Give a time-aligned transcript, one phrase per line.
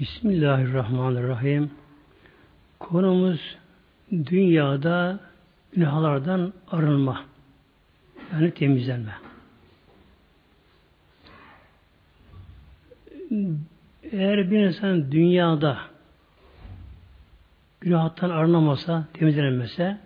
[0.00, 1.70] Bismillahirrahmanirrahim.
[2.78, 3.56] Konumuz
[4.12, 5.20] dünyada
[5.72, 7.24] günahlardan arınma.
[8.32, 9.12] Yani temizlenme.
[14.02, 15.78] Eğer bir insan dünyada
[17.80, 19.98] günahtan arınamasa, temizlenemese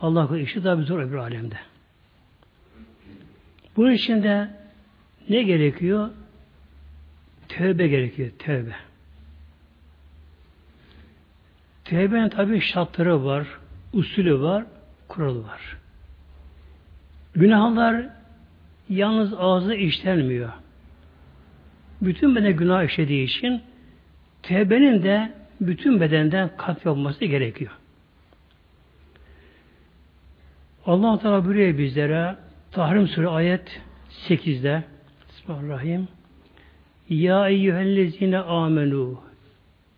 [0.00, 1.56] Allah'ın işi daha bir zor öbür alemde.
[3.76, 4.50] Bunun için de
[5.28, 6.10] ne gerekiyor?
[7.56, 8.74] Tövbe gerekiyor, tövbe.
[11.84, 13.46] Tevbenin tabi şartları var,
[13.92, 14.64] usulü var,
[15.08, 15.76] kuralı var.
[17.34, 18.06] Günahlar
[18.88, 20.52] yalnız ağzı işlenmiyor.
[22.02, 23.62] Bütün beden günah işlediği için
[24.42, 27.72] tevbenin de bütün bedenden kat yapması gerekiyor.
[30.86, 32.36] Allah Teala buyuruyor bizlere
[32.72, 33.80] Tahrim Suresi ayet
[34.28, 34.84] 8'de
[35.28, 36.08] Bismillahirrahmanirrahim
[37.12, 39.20] Ya eyyühellezine amenu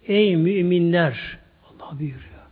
[0.06, 2.44] Ey müminler Allah buyuruyor.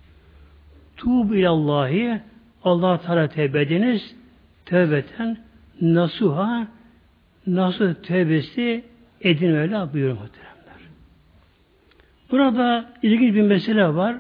[0.97, 2.21] Tuğb ilallahi
[2.65, 4.17] Allah Teala tevbe ediniz
[4.65, 5.39] tevbeten
[5.81, 6.69] nasuha
[7.47, 8.85] nasıl tevbesi
[9.21, 10.81] edin öyle buyuruyor muhteremler.
[12.31, 14.17] Burada ilginç bir mesele var.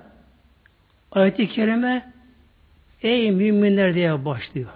[1.12, 2.12] Ayet-i Kerime
[3.02, 4.70] Ey müminler diye başlıyor.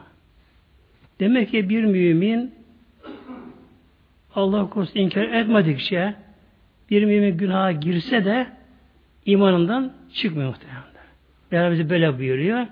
[1.21, 2.56] Demek ki bir mümin
[4.37, 6.15] Allah korusun inkar etmedikçe
[6.91, 8.47] bir mümin günaha girse de
[9.27, 10.83] imanından çıkmıyor muhtemelen.
[11.53, 12.67] Beraber bizi böyle buyuruyor.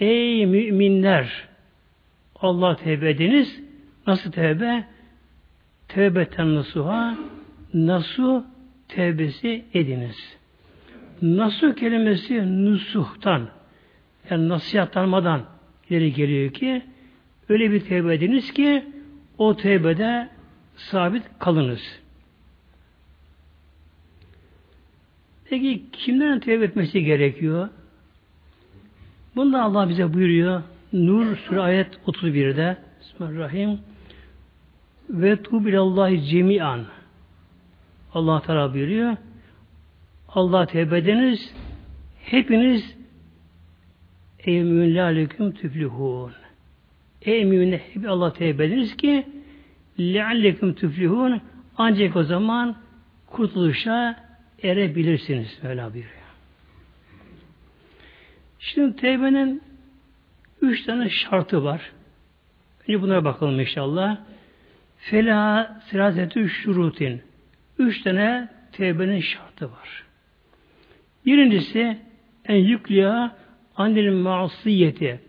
[0.00, 1.48] Ey müminler
[2.36, 3.60] Allah tevbe ediniz.
[4.06, 4.84] Nasıl tevbe?
[5.88, 7.16] Tevbeten nasuha
[7.74, 8.46] nasu
[8.88, 10.36] tevbesi ediniz.
[11.22, 13.48] Nasu kelimesi nusuhtan
[14.30, 15.42] yani nasihatlanmadan
[15.90, 16.82] ileri geliyor ki
[17.48, 18.84] öyle bir tevbe ediniz ki
[19.38, 20.28] o tevbede
[20.76, 22.00] sabit kalınız.
[25.44, 27.68] Peki kimlerin tevbe etmesi gerekiyor?
[29.36, 30.62] Bunda Allah bize buyuruyor.
[30.92, 33.80] Nur Sure ayet 31'de Bismillahirrahmanirrahim
[35.10, 36.84] ve tubilallahi cemian
[38.14, 39.16] Allah Teala buyuruyor.
[40.28, 41.54] Allah tevbe ediniz
[42.22, 42.96] hepiniz
[44.38, 46.32] ey müminler aleyküm tüflihun
[47.22, 49.26] ey müminler hep Allah tevbe ediniz ki
[49.98, 51.40] lealleküm tüflihun
[51.76, 52.76] ancak o zaman
[53.26, 54.16] kurtuluşa
[54.62, 55.58] erebilirsiniz.
[55.62, 56.24] Mevla buyuruyor.
[58.58, 59.62] Şimdi tevbenin
[60.60, 61.92] üç tane şartı var.
[62.88, 64.16] Önce bunlara bakalım inşallah.
[64.98, 67.22] Fela sirazetü şurutin.
[67.78, 70.04] Üç tane tevbenin şartı var.
[71.26, 71.98] Birincisi
[72.44, 73.36] en yüklüya
[73.76, 75.20] annenin masiyeti.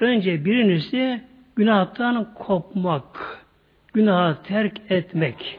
[0.00, 1.20] Önce birincisi
[1.56, 3.43] günahtan kopmak.
[3.94, 5.58] Günahı terk etmek.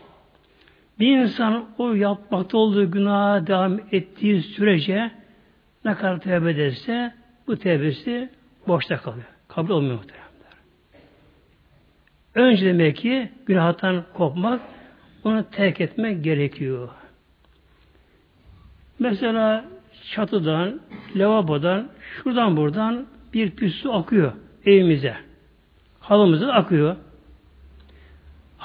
[1.00, 5.12] Bir insan o yapmakta olduğu günaha devam ettiği sürece
[5.85, 7.13] ne kadar tevbe ederse
[7.47, 8.29] bu tevbesi
[8.68, 9.25] boşta kalıyor.
[9.47, 10.25] Kabul olmuyor muhteremler.
[12.35, 14.62] Önce demek ki günahtan kopmak,
[15.23, 16.90] onu terk etmek gerekiyor.
[19.00, 19.66] Mesela
[20.12, 20.81] çatıdan,
[21.16, 24.31] lavabodan, şuradan buradan bir pis su akıyor
[24.66, 25.16] evimize.
[26.00, 26.96] Halımıza akıyor.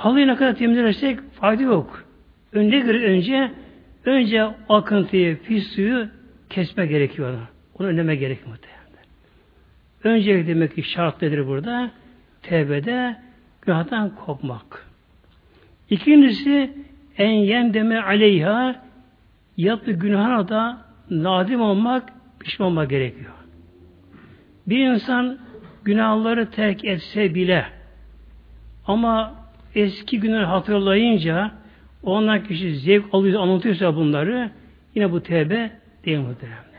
[0.00, 2.05] Halıyı ne kadar temizlersek fayda yok.
[2.53, 3.50] Önce göre önce
[4.05, 6.09] önce akıntıyı, pis suyu
[6.50, 7.38] kesme gerekiyor.
[7.78, 9.06] Onu önleme gerekiyor muhtemelen.
[10.05, 11.91] Önce demek ki şart nedir burada?
[12.43, 13.16] Tevbede
[13.62, 14.87] günahdan kopmak.
[15.91, 16.71] İkincisi
[17.19, 18.82] en yendeme aleyha
[19.56, 20.78] yaptığı günahına da
[21.11, 23.32] nadim olmak, pişman olmak gerekiyor.
[24.67, 25.38] Bir insan
[25.84, 27.67] günahları terk etse bile
[28.87, 29.39] ama
[29.75, 31.60] eski günleri hatırlayınca
[32.03, 34.50] Ondan kişi zevk alıyor, anlatıyorsa bunları
[34.94, 35.70] yine bu tevbe
[36.04, 36.70] değil muhtemelen.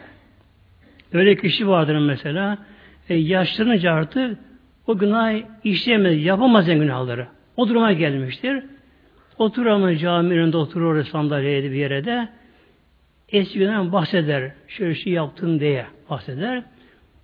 [1.13, 2.57] Öyle kişi vardır mesela
[3.09, 4.37] e, yaşlanınca artık
[4.87, 7.27] o günah işleyemez, yapamaz en günahları.
[7.57, 8.63] O duruma gelmiştir.
[9.37, 12.29] Oturamıyor cami önünde oturur sandalyede bir yere de
[13.29, 14.51] eski günahdan bahseder.
[14.67, 16.63] Şöyle şey yaptım diye bahseder.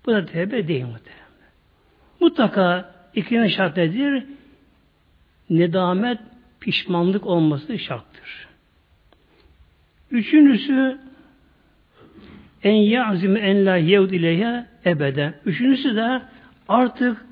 [0.05, 1.27] Bu da tevbe değil muhtemelen.
[2.19, 4.23] Mutlaka ikinci şart nedir?
[5.49, 6.19] Nedamet
[6.59, 8.47] pişmanlık olması şarttır.
[10.11, 10.97] Üçüncüsü
[12.63, 15.33] en yazim en la yevd ileyhe ebeden.
[15.45, 16.21] Üçüncüsü de
[16.67, 17.25] artık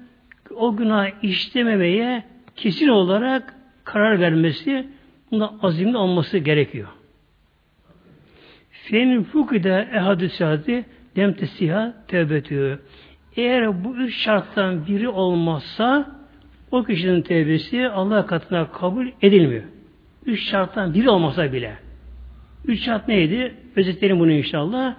[0.55, 2.23] o günah işlememeye
[2.55, 4.87] kesin olarak karar vermesi,
[5.31, 6.87] bunda azimli olması gerekiyor.
[8.71, 10.85] Fenin fukide ehadü sihati
[11.15, 12.79] dem tesiha tevbetü.
[13.35, 16.15] Eğer bu üç şarttan biri olmazsa
[16.75, 19.63] o kişinin tevbesi Allah katına kabul edilmiyor.
[20.25, 21.77] Üç şarttan biri olmasa bile.
[22.65, 23.53] Üç şart neydi?
[23.75, 24.95] Özetleyelim bunu inşallah.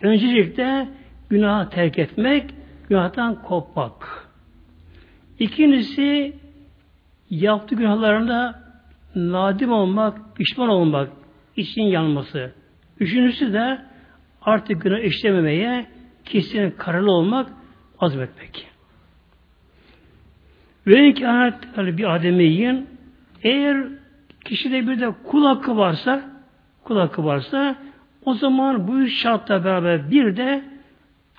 [0.00, 0.88] Öncelikle
[1.28, 2.44] günahı terk etmek,
[2.88, 4.28] günahtan kopmak.
[5.38, 6.32] İkincisi
[7.30, 8.62] yaptığı günahlarında
[9.14, 11.10] nadim olmak, pişman olmak,
[11.56, 12.52] için yanması.
[13.00, 13.78] Üçüncüsü de
[14.42, 15.86] artık günah işlememeye
[16.24, 17.50] kesin kararlı olmak,
[17.98, 18.75] azmetmek.
[20.86, 22.86] Ve imkanat bir ademeyin
[23.42, 23.86] eğer
[24.44, 26.30] kişide bir de kul hakkı varsa
[26.84, 27.76] kul hakkı varsa
[28.24, 30.64] o zaman bu üç şartla beraber bir de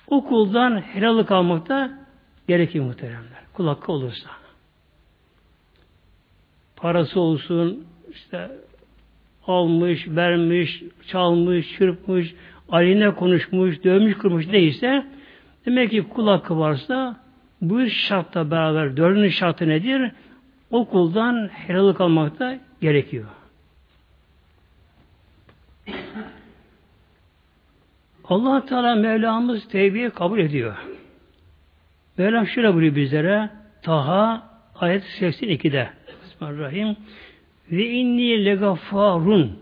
[0.06, 1.90] o kuldan helallik almak da
[2.48, 3.42] gerekir muhteremler.
[3.52, 4.30] Kul hakkı olursa.
[6.76, 8.50] Parası olsun, işte
[9.46, 12.34] almış, vermiş, çalmış, çırpmış,
[12.68, 15.06] aline konuşmuş, dövmüş, kırmış neyse
[15.66, 17.27] demek ki kul hakkı varsa
[17.60, 20.12] bu üç şartla beraber dördüncü şartı nedir?
[20.70, 23.26] O kuldan helallik almak da gerekiyor.
[28.24, 30.76] allah Teala Mevlamız tevbiye kabul ediyor.
[32.18, 33.50] Mevlam şöyle buyuruyor bizlere
[33.82, 34.42] Taha
[34.74, 35.90] ayet 82'de
[36.22, 36.96] Bismillahirrahmanirrahim
[37.72, 39.58] ve inni legaffarun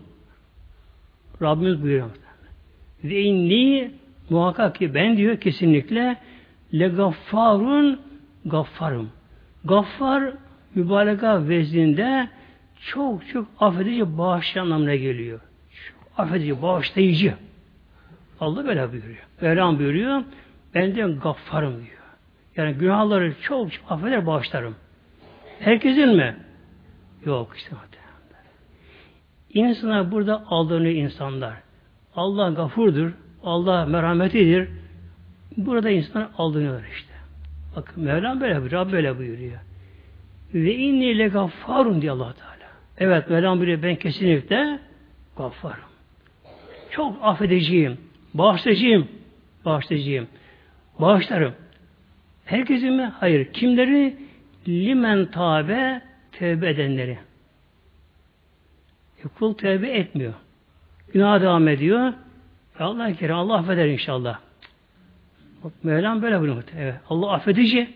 [1.41, 2.09] Rabbimiz buyuruyor.
[3.03, 3.91] Ve inni
[4.29, 6.17] muhakkak ki ben diyor kesinlikle
[6.79, 7.99] legaffarun
[8.45, 9.09] gaffarım.
[9.65, 10.33] Gaffar
[10.75, 12.29] mübareka vezninde
[12.81, 15.39] çok çok affedici bağışçı anlamına geliyor.
[15.87, 17.33] Çok affedici, bağışlayıcı.
[18.39, 19.27] Allah böyle buyuruyor.
[19.41, 20.23] Mevlam buyuruyor.
[20.75, 21.97] Ben de gaffarım diyor.
[22.55, 24.75] Yani günahları çok çok affeder, bağışlarım.
[25.59, 26.35] Herkesin mi?
[27.25, 27.75] Yok işte.
[29.53, 31.53] İnsanlar burada aldanıyor insanlar.
[32.15, 33.11] Allah gafurdur.
[33.43, 34.69] Allah merhametidir.
[35.57, 37.13] Burada insanlar aldanıyorlar işte.
[37.75, 38.85] Bakın Mevlam böyle buyuruyor.
[38.85, 39.59] Rab böyle buyuruyor.
[40.53, 42.71] Ve inni ile gaffarun diye allah Teala.
[42.97, 44.79] Evet Mevlam buyuruyor ben kesinlikle
[45.37, 45.83] gaffarım.
[46.91, 47.97] Çok affedeceğim.
[48.33, 49.07] Bağışlayacağım.
[49.65, 50.27] Bağışlayacağım.
[50.99, 51.53] Bağışlarım.
[52.45, 53.13] Herkesin mi?
[53.19, 53.53] Hayır.
[53.53, 54.17] Kimleri?
[54.67, 56.01] Limen tabe
[56.31, 57.17] tevbe edenleri.
[59.23, 60.33] E, kul tevbe etmiyor.
[61.13, 62.13] Günah devam ediyor.
[62.79, 64.39] Allah kerim Allah affeder inşallah.
[65.63, 66.63] Bak, Mevlam böyle buyuruyor.
[66.77, 66.95] Evet.
[67.09, 67.89] Allah affedici.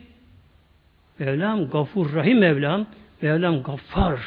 [1.20, 2.88] Mevlam gafur rahim Mevlam.
[3.22, 4.20] Mevlam gaffar.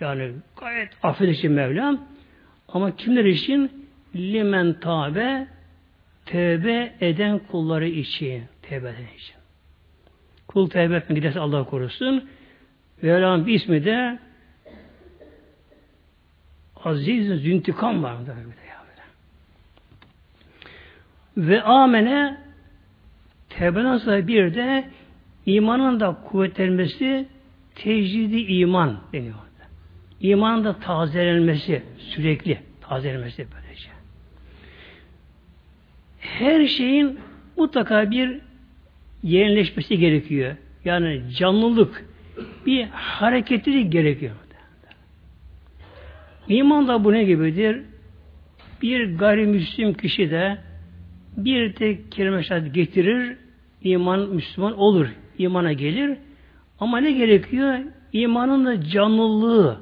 [0.00, 2.00] Yani gayet affedici Mevlam.
[2.68, 3.86] Ama kimler için?
[4.14, 5.46] Limen tabe
[6.26, 8.44] tevbe eden kulları için.
[8.62, 9.36] Tevbe eden için.
[10.48, 12.28] Kul tevbe etmek giderse Allah korusun.
[13.02, 14.18] Mevlam'ın bir ismi de
[16.84, 18.16] Aziz Züntikam var.
[21.36, 22.36] Ve amene
[23.48, 24.84] tevbeden sonra bir de
[25.46, 27.28] imanın da kuvvetlenmesi
[27.74, 29.44] tecridi iman deniyor.
[30.20, 33.88] İmanın da tazelenmesi sürekli tazelenmesi böylece.
[36.20, 37.18] Her şeyin
[37.56, 38.40] mutlaka bir
[39.22, 40.56] yenileşmesi gerekiyor.
[40.84, 42.04] Yani canlılık,
[42.66, 44.34] bir hareketlilik gerekiyor.
[46.48, 47.82] İman da bu ne gibidir?
[48.82, 50.58] Bir gayrimüslim kişi de
[51.36, 53.36] bir tek kelime şehadet getirir,
[53.82, 55.06] iman Müslüman olur,
[55.38, 56.16] imana gelir.
[56.80, 57.78] Ama ne gerekiyor?
[58.12, 59.80] İmanın da canlılığı,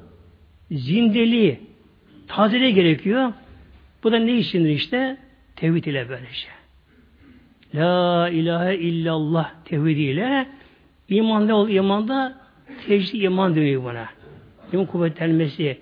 [0.70, 1.60] zindeliği,
[2.28, 3.32] tazeliği gerekiyor.
[4.04, 5.16] Bu da ne içindir işte?
[5.56, 6.48] Tevhid ile böylece.
[7.74, 10.46] La ilahe illallah tevhidiyle
[11.08, 11.68] iman ne ol?
[11.68, 12.38] İmanda
[12.86, 14.08] tecrid iman deniyor buna.
[14.72, 15.78] İman kuvvetlenmesi.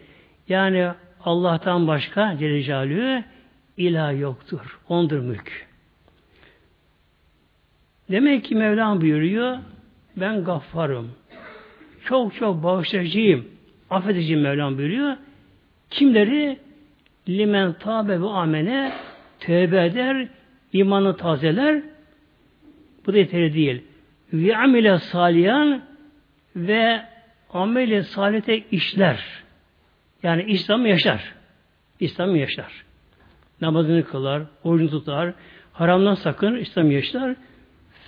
[0.48, 0.88] Yani
[1.24, 3.22] Allah'tan başka Celle Celaluhu
[3.80, 4.78] ilah yoktur.
[4.88, 5.66] Ondur mülk.
[8.10, 9.58] Demek ki Mevlam buyuruyor
[10.16, 11.10] ben gaffarım.
[12.04, 13.48] Çok çok bağışlayıcıyım.
[13.90, 15.16] Affedeceğim Mevlam buyuruyor.
[15.90, 16.58] Kimleri
[17.28, 18.92] limen tabe ve amene
[19.40, 20.28] tövbe eder,
[20.72, 21.82] imanı tazeler.
[23.06, 23.82] Bu da yeterli değil.
[24.32, 25.82] Ve amile saliyan
[26.56, 27.02] ve
[27.52, 29.24] ameli salite işler.
[30.22, 31.34] Yani İslam'ı yaşar.
[32.00, 32.84] İslam'ı yaşar.
[33.60, 35.32] Namazını kılar, orucunu tutar,
[35.72, 37.36] haramdan sakın İslam'ı yaşar.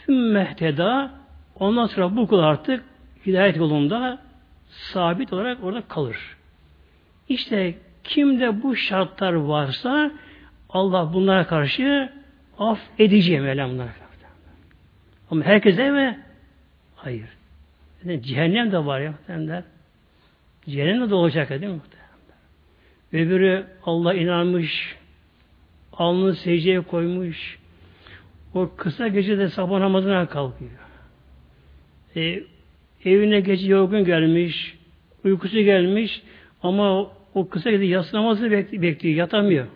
[0.07, 1.11] Sümmehtada
[1.55, 2.85] ondan sonra bu kul artık
[3.27, 4.19] hidayet yolunda
[4.69, 6.37] sabit olarak orada kalır.
[7.29, 10.11] İşte kimde bu şartlar varsa
[10.71, 12.13] Allah bunlara karşı
[12.59, 14.03] af edeceğim Mevlam bunlara karşı.
[15.31, 16.19] Ama herkese mi?
[16.97, 17.29] Hayır.
[18.21, 19.65] Cehennem de var ya muhtemelen.
[20.69, 22.03] Cehennem de olacak değil mi muhtemelen?
[23.13, 24.97] Öbürü Allah inanmış,
[25.93, 27.59] alnını secdeye koymuş,
[28.55, 30.71] o kısa gecede sabah namazına kalkıyor.
[32.17, 32.43] E,
[33.05, 34.79] evine gece yorgun gelmiş,
[35.25, 36.23] uykusu gelmiş
[36.63, 39.67] ama o kısa gece yatsı namazını bekliyor, yatamıyor.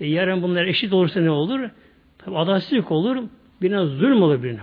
[0.00, 1.60] E yarın bunlar eşit olursa ne olur?
[2.18, 3.16] Tabi adaletsizlik olur,
[3.62, 4.60] birine zulüm olur birine.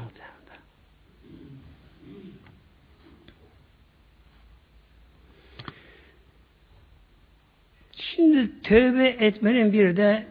[8.17, 10.25] Şimdi tövbe etmenin bir de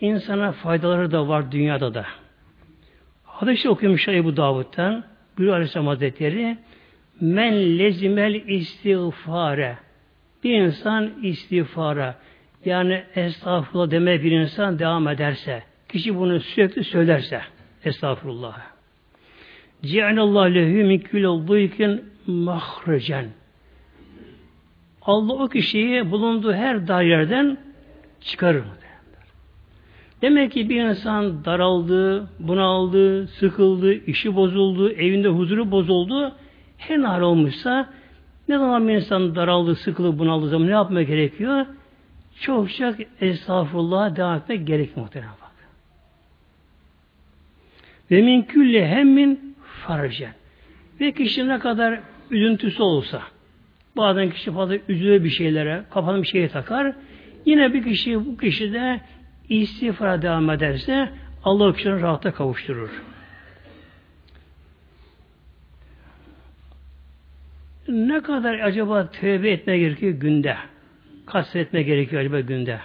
[0.00, 2.06] insana faydaları da var dünyada da.
[3.24, 5.04] Hadis okuyormuş Ebu Davud'dan.
[5.38, 6.56] Buyuruyor Aleyhisselam Hazretleri
[7.20, 9.76] Men lezimel istiğfare
[10.44, 12.14] bir insan istiğfara
[12.64, 17.40] yani estağfurullah deme bir insan devam ederse kişi bunu sürekli söylerse
[17.84, 18.58] estağfurullah
[19.82, 23.28] Ci'alallah lehü min külü mahrecen
[25.06, 27.58] Allah o kişiyi bulunduğu her daireden
[28.20, 28.64] çıkarır.
[30.22, 36.32] Demek ki bir insan daraldı, bunaldı, sıkıldı, işi bozuldu, evinde huzuru bozuldu.
[36.78, 37.88] Her hal olmuşsa
[38.48, 41.66] ne zaman bir insan daraldı, sıkıldı, bunaldı zaman ne yapmak gerekiyor?
[42.40, 45.52] Çok çok estağfurullah devam etmek gerekiyor muhtemelen bak.
[48.10, 49.56] Ve min külle hemmin
[49.86, 50.34] farjen.
[51.00, 53.22] Ve kişi ne kadar üzüntüsü olsa,
[53.96, 56.94] bazen kişi fazla üzülür bir şeylere, kafasına bir şeye takar,
[57.46, 59.00] yine bir kişi bu kişi de
[59.48, 61.08] istiğfara devam ederse
[61.44, 63.02] Allah o kişinin rahata kavuşturur.
[67.88, 70.56] Ne kadar acaba tövbe etme gerekiyor günde?
[71.26, 72.80] Kastetme gerekiyor acaba günde?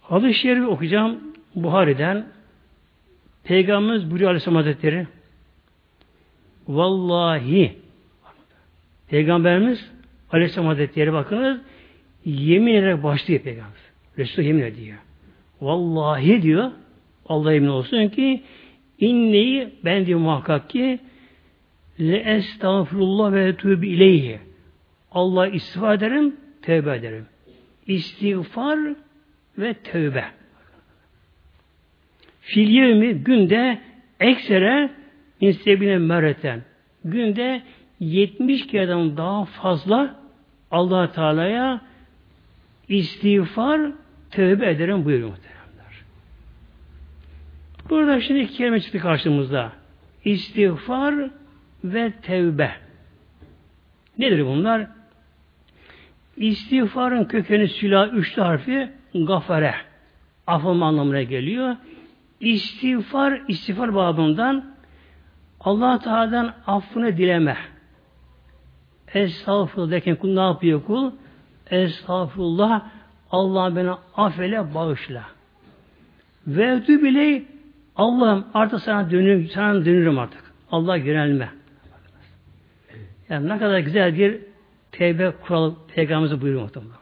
[0.00, 1.20] Hadis-i Şerif okuyacağım
[1.54, 2.26] Buhari'den.
[3.44, 5.06] Peygamberimiz buyuruyor Aleyhisselam Hazretleri
[6.68, 7.78] Vallahi
[9.08, 9.90] Peygamberimiz
[10.30, 11.60] Aleyhisselam Hazretleri bakınız
[12.24, 13.80] yemin ederek başlıyor Peygamber.
[14.18, 14.98] Resul yemin ediyor.
[15.60, 16.70] Vallahi diyor
[17.26, 18.42] Allah emin olsun ki
[18.98, 20.98] inneyi ben diyor muhakkak ki
[22.00, 24.38] le estağfurullah ve etûbü ileyhi
[25.12, 27.26] Allah istiğfar ederim, tövbe ederim.
[27.86, 28.78] İstiğfar
[29.58, 30.24] ve tövbe.
[32.40, 33.78] Fil yevmi günde
[34.20, 34.90] eksere
[35.40, 36.62] insebine mereten.
[37.04, 37.62] Günde
[38.00, 40.16] 70 kereden daha fazla
[40.70, 41.80] allah Teala'ya
[42.88, 43.80] istiğfar
[44.30, 46.04] tövbe ederim buyuruyor muhteremler.
[47.90, 49.72] Burada şimdi iki kelime çıktı karşımızda.
[50.24, 51.14] İstiğfar
[51.84, 52.72] ve tevbe.
[54.18, 54.86] Nedir bunlar?
[56.36, 59.74] İstiğfarın kökeni silah üçlü harfi gafare.
[60.46, 61.76] Affılma anlamına geliyor.
[62.40, 64.64] İstiğfar, istiğfar babından
[65.60, 67.56] Allah Teala'dan affını dileme.
[69.14, 71.10] Estağfurullah derken kul ne yapıyor kul?
[71.70, 72.88] Estağfurullah
[73.30, 75.22] Allah beni affele bağışla.
[76.46, 77.42] Ve bile
[77.96, 80.52] Allah'ım artık sana dönüyorum, sana dönürüm artık.
[80.70, 81.48] Allah yönelme.
[83.28, 84.40] Yani ne kadar güzel bir
[84.92, 86.96] tevbe kuralı peygamberimize buyuruyor muhtemelen.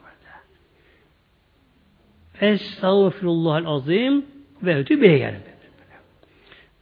[2.41, 4.27] Estağfirullahal azim
[4.63, 5.37] ve ötü bile yani.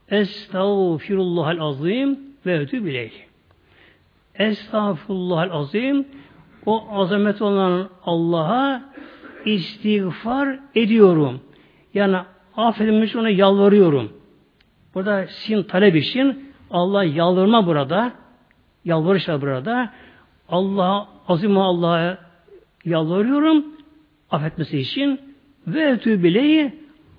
[0.09, 3.11] Estağfirullahal azim ve ötü bile.
[4.35, 6.07] Estağfirullahal azim
[6.67, 8.83] o azamet olan Allah'a
[9.45, 11.41] istiğfar ediyorum.
[11.95, 12.17] Yani
[12.57, 14.13] affedilmiş ona yalvarıyorum.
[14.95, 18.13] Burada sin talep için Allah yalvarma burada.
[18.85, 19.91] Yalvarış burada.
[20.49, 22.19] Allah azim Allah'a
[22.85, 23.65] yalvarıyorum
[24.31, 25.21] affetmesi için
[25.67, 26.73] ve etübileyi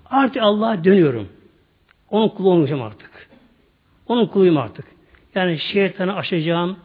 [0.09, 1.27] artık Allah'a dönüyorum.
[2.09, 3.29] Onun kulu olmayacağım artık.
[4.07, 4.85] Onun kuluyum artık.
[5.35, 6.77] Yani şeytanı aşacağım,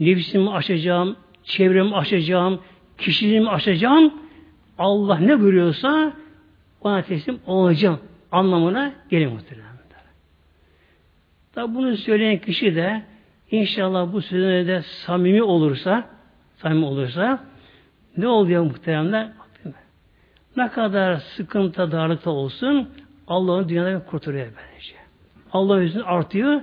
[0.00, 2.60] nefsimi aşacağım, çevremi aşacağım,
[2.98, 4.14] kişiliğimi aşacağım.
[4.78, 6.12] Allah ne buyuruyorsa
[6.80, 7.98] ona teslim olacağım
[8.32, 9.74] anlamına gelir muhtemelen.
[11.54, 13.02] Tabi bunu söyleyen kişi de
[13.50, 16.08] inşallah bu sözüne samimi olursa
[16.56, 17.44] samimi olursa
[18.16, 19.28] ne oluyor muhteremler?
[20.56, 22.88] Ne kadar sıkıntı, darlıkta olsun
[23.28, 24.94] Allah'ın dünyadan kurtarıyor böylece.
[25.52, 26.60] Allah yüzünü artıyor.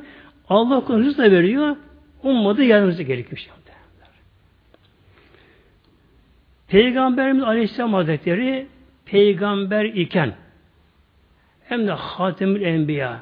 [0.49, 1.75] Allah da veriyor.
[2.23, 3.47] Ummadı yardımcısı gerekiyor.
[6.67, 8.67] Peygamberimiz Aleyhisselam Hazretleri
[9.05, 10.33] peygamber iken
[11.67, 13.19] hem de Hatemül Enbiya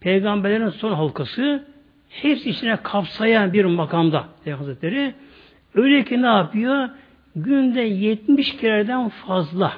[0.00, 1.64] peygamberlerin son halkası
[2.08, 5.14] hepsi içine kapsayan bir makamda Peygamber Hazretleri
[5.74, 6.88] öyle ki ne yapıyor?
[7.36, 9.72] Günde 70 kereden fazla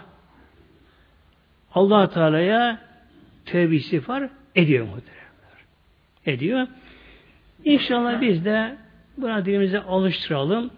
[1.75, 2.78] allah Teala'ya
[3.47, 5.23] tövbe istiğfar ediyor muhteremler.
[6.26, 6.66] Ediyor.
[7.64, 8.76] İnşallah biz de
[9.16, 10.71] buna dilimize alıştıralım.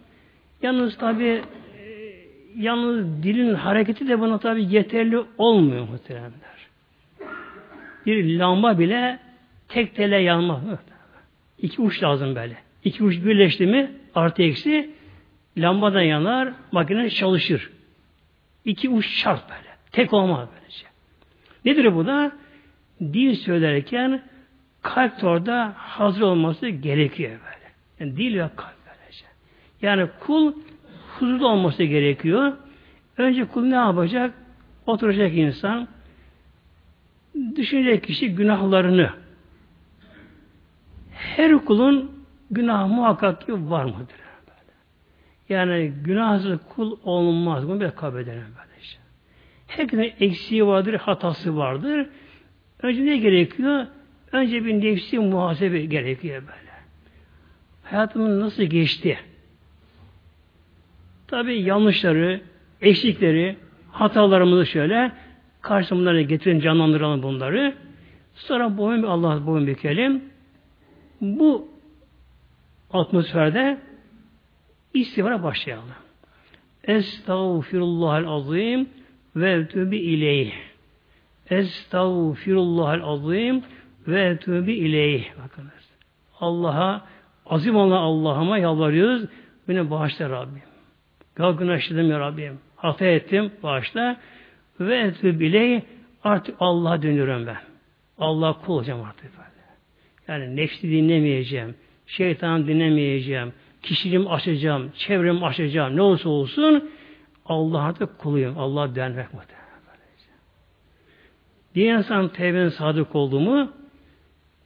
[0.62, 1.42] Yalnız tabi
[2.56, 6.54] yalnız dilin hareketi de buna tabi yeterli olmuyor muhteremler.
[8.06, 9.18] Bir lamba bile
[9.68, 10.62] tek tele yanmaz.
[11.58, 12.56] İki uç lazım böyle.
[12.84, 14.90] İki uç birleşti mi artı eksi
[15.56, 17.70] lambadan yanar, makine çalışır.
[18.64, 19.68] İki uç şart böyle.
[19.92, 20.86] Tek olmaz böylece.
[21.64, 22.32] Nedir bu da?
[23.00, 24.22] Dil söylerken
[24.84, 27.72] kalp orada hazır olması gerekiyor böyle.
[28.00, 29.24] Yani dil ve kalp böylece.
[29.82, 30.52] Yani kul
[31.18, 32.52] huzurlu olması gerekiyor.
[33.16, 34.34] Önce kul ne yapacak?
[34.86, 35.88] Oturacak insan
[37.56, 39.10] düşünecek kişi günahlarını
[41.10, 42.12] her kulun
[42.50, 44.24] günah muhakkak ki var mıdır?
[45.48, 47.68] Yani günahsız kul olmaz.
[47.68, 48.98] Bunu bir kabul edelim böylece.
[49.66, 52.06] Herkesin eksiği vardır, hatası vardır.
[52.82, 53.86] Önce ne gerekiyor?
[54.34, 56.74] Önce bir nefsi muhasebe gerekiyor böyle.
[57.82, 59.18] Hayatımın nasıl geçti?
[61.26, 62.40] Tabi yanlışları,
[62.80, 63.56] eksikleri,
[63.90, 65.12] hatalarımızı şöyle
[65.60, 67.74] karşımıza getirin, canlandıralım bunları.
[68.34, 70.24] Sonra boyun Allah boyun bükelim.
[71.20, 71.68] Bu
[72.92, 73.78] atmosferde
[74.94, 75.88] istifara başlayalım.
[76.84, 78.88] Estağfirullahal azim
[79.36, 80.52] ve tübi ileyh.
[81.50, 83.62] Estağfirullahal azim
[84.08, 85.24] ve tübi ileyh.
[85.44, 85.72] Bakınız.
[86.40, 87.04] Allah'a
[87.46, 89.24] azim olan Allah'ıma yalvarıyoruz.
[89.68, 90.62] Beni bağışla Rabbim.
[91.38, 92.58] Ya günah ya Rabbim.
[92.76, 94.16] Hata ettim, bağışla.
[94.80, 95.82] Ve etüb ileyh
[96.24, 97.56] artık Allah'a dönüyorum ben.
[98.18, 99.30] Allah kul olacağım artık.
[100.28, 101.74] Yani nefsi dinlemeyeceğim.
[102.06, 103.52] Şeytan dinlemeyeceğim
[103.84, 106.90] kişiliğimi aşacağım, çevremi aşacağım, ne olursa olsun
[107.46, 108.58] Allah artık kuluyum.
[108.58, 109.64] Allah denmek muhtemelen.
[111.74, 113.72] Bir insan tevbenin sadık oldu mu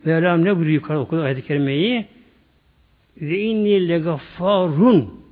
[0.05, 2.07] Mevlam ne buyuruyor yukarı okudu ayet-i kerimeyi
[3.21, 5.25] ve inni legaffarun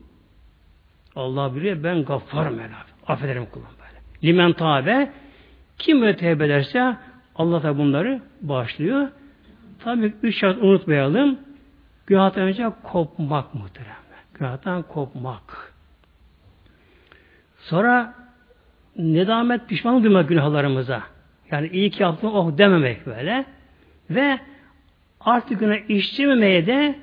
[1.17, 2.81] Allah biliyor ben gaffarım Mevlam.
[3.07, 4.33] Affederim kulum böyle.
[4.33, 5.13] Limen tabe
[5.79, 6.97] kim tevbe ederse
[7.37, 9.09] Allah da bunları bağışlıyor.
[9.79, 11.39] Tabi üç şart unutmayalım.
[12.07, 13.97] Günahtan önce kopmak muhterem.
[14.35, 15.73] Günahtan kopmak.
[17.59, 18.15] Sonra
[18.97, 21.03] nedamet pişman duymak günahlarımıza.
[21.51, 23.45] Yani iyi ki yaptım oh dememek böyle.
[24.11, 24.39] Ve
[25.21, 26.99] artık günah işlememeye de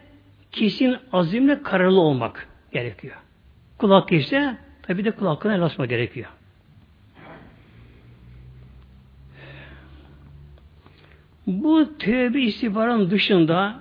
[0.51, 3.15] kesin azimle kararlı olmak gerekiyor.
[3.77, 6.29] Kulak ise tabi de kulak hakkına el gerekiyor.
[11.47, 13.79] Bu tövbe istiğfarın dışında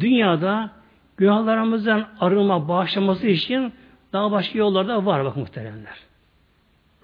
[0.00, 0.70] dünyada
[1.16, 3.72] günahlarımızdan arınma, bağışlaması için
[4.12, 5.98] daha başka yollar da var bak muhteremler.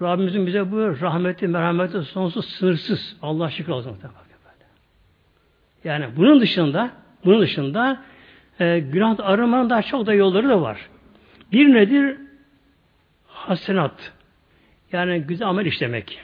[0.01, 3.17] Rabbimizin bize bu rahmeti, merhameti sonsuz, sınırsız.
[3.21, 3.97] Allah şükür olsun.
[5.83, 6.91] Yani bunun dışında
[7.25, 8.03] bunun dışında
[8.59, 10.89] e, günah arınmanın daha çok da yolları da var.
[11.51, 12.17] Bir nedir?
[13.27, 14.13] Hasenat.
[14.91, 16.19] Yani güzel amel işlemek.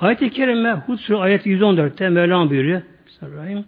[0.00, 2.82] Ayet-i Kerime Hud ayet 114'te Mevlam buyuruyor.
[3.06, 3.64] Bismillahirrahmanirrahim.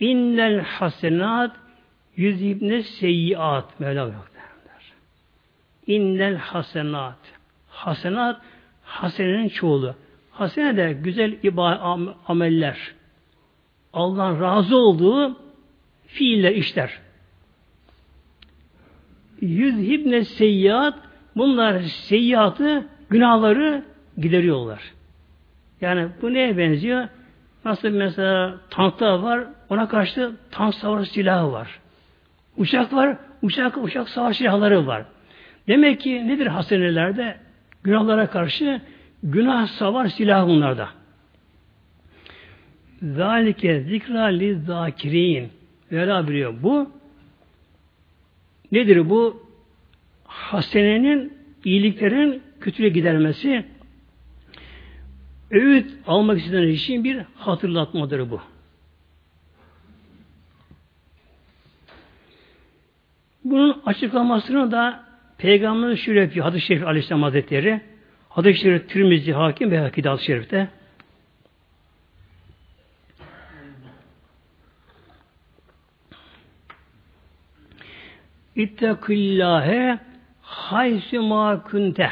[0.00, 1.56] İnnel hasenat
[2.16, 4.24] yüzibne seyyiat Mevla buyuruyor.
[5.86, 7.18] İnnel hasenat.
[7.68, 8.40] Hasenat
[8.82, 9.94] hasenenin çoğulu.
[10.38, 11.80] Hasene de güzel ibadet
[12.26, 12.94] ameller.
[13.92, 15.36] Allah'ın razı olduğu
[16.06, 16.98] fiiller, işler.
[19.40, 20.94] Yüzhibne seyyiat
[21.36, 23.84] bunlar seyyiatı, günahları
[24.18, 24.82] gideriyorlar.
[25.80, 27.08] Yani bu neye benziyor?
[27.64, 31.80] Nasıl mesela tanklar var, ona karşı tank savaş silahı var.
[32.56, 35.04] Uçak var, uçak uçak savaş silahları var.
[35.68, 37.36] Demek ki nedir hasenelerde?
[37.82, 38.80] Günahlara karşı
[39.22, 40.88] günah savar silahı bunlarda.
[43.02, 45.48] Zalike zikra li zakirin.
[45.92, 46.54] Vela biliyor.
[46.62, 46.90] Bu
[48.72, 49.48] nedir bu?
[50.24, 51.32] Hasenenin,
[51.64, 53.64] iyiliklerin kötülüğe gidermesi,
[55.50, 58.40] öğüt almak isteyen için bir hatırlatmadır bu.
[63.44, 65.04] Bunun açıklamasını da
[65.38, 66.44] Peygamber şöyle yapıyor.
[66.44, 67.80] Hadis-i Şerif Aleyhisselam Hazretleri.
[68.28, 70.68] Hadis-i Şerif Tirmizi Hakim ve Hakide Hadis-i Şerif'te.
[78.56, 79.98] İttekillâhe
[80.42, 82.10] haysi mâ kunte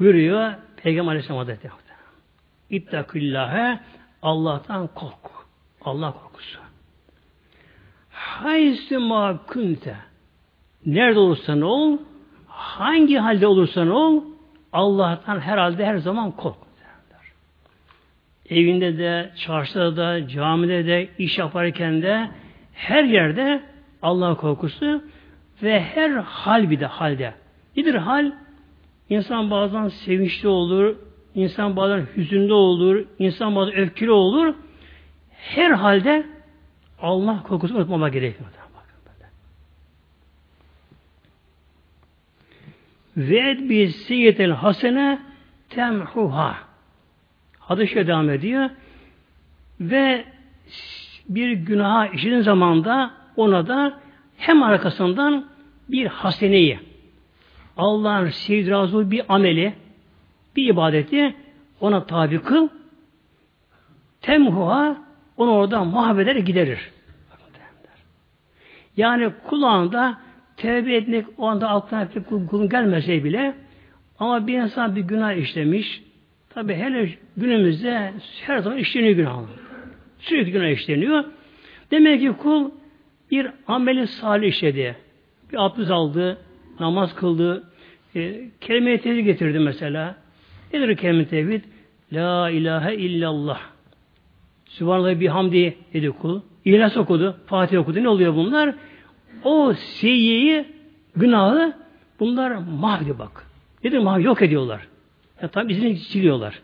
[0.00, 1.72] buyuruyor Peygamber Aleyhisselam Hazretleri.
[2.70, 3.80] İttakillâhe
[4.22, 5.30] Allah'tan kork.
[5.80, 6.58] Allah korkusu.
[8.10, 9.96] Haysi ma kunte
[10.86, 11.98] nerede olursan ol,
[12.46, 14.24] hangi halde olursan ol,
[14.72, 16.56] Allah'tan herhalde her zaman kork.
[18.50, 22.28] Evinde de, çarşıda da, camide de, iş yaparken de,
[22.72, 23.62] her yerde
[24.02, 25.04] Allah korkusu
[25.62, 27.34] ve her hal bir de halde.
[27.76, 28.32] Nedir hal?
[29.08, 30.96] İnsan bazen sevinçli olur,
[31.34, 34.54] İnsan bazen hüzünlü olur, insan bazen öfkeli olur.
[35.30, 36.26] Her halde
[37.00, 38.50] Allah korkusu unutmama gerekiyor.
[43.16, 45.18] Ve et bir seyyetel hasene
[45.68, 46.56] temhuha.
[47.58, 48.70] Hadis devam ediyor.
[49.80, 50.24] Ve
[51.28, 54.00] bir günaha işin zamanda ona da
[54.36, 55.46] hem arkasından
[55.88, 56.80] bir haseneyi
[57.76, 59.74] Allah'ın sevdiği bir ameli
[60.56, 61.36] bir ibadeti
[61.80, 62.68] ona tabi kıl
[64.20, 64.96] temhuha
[65.36, 66.90] onu oradan mahveder giderir.
[68.96, 70.18] Yani kulağında
[70.56, 72.08] tevbe etmek o anda aklına
[72.48, 73.54] kulun gelmese bile
[74.18, 76.02] ama bir insan bir günah işlemiş
[76.50, 78.12] tabi hele günümüzde
[78.46, 79.42] her zaman işleniyor günah.
[80.18, 81.24] Sürekli günah işleniyor.
[81.90, 82.70] Demek ki kul
[83.30, 84.96] bir ameli salih işledi.
[85.52, 86.38] Bir abdest aldı,
[86.80, 87.64] namaz kıldı,
[88.16, 90.16] e, kelime-i tevhid getirdi mesela.
[90.72, 91.62] Nedir kelime-i tevhid?
[92.12, 93.60] La ilahe illallah.
[94.66, 96.40] Sübhanallah bir hamdi dedi kul.
[96.64, 98.02] İhlas okudu, Fatih okudu.
[98.02, 98.74] Ne oluyor bunlar?
[99.44, 100.64] O seyyiyi,
[101.16, 101.76] günahı
[102.20, 103.46] bunlar mahvediyor bak.
[103.84, 104.20] Nedir mahv?
[104.20, 104.88] Yok ediyorlar.
[105.42, 106.62] Ya tam izini siliyorlar.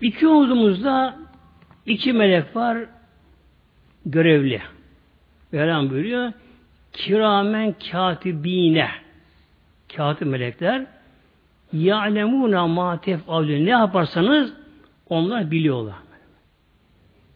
[0.00, 1.16] İki omzumuzda
[1.86, 2.78] iki melek var
[4.06, 4.62] görevli.
[5.52, 6.32] Mevlam buyuruyor
[6.96, 8.90] kiramen katibine
[9.96, 10.86] katip melekler
[11.72, 14.52] ya'lemuna ma tef'alun ne yaparsanız
[15.08, 15.94] onlar biliyorlar.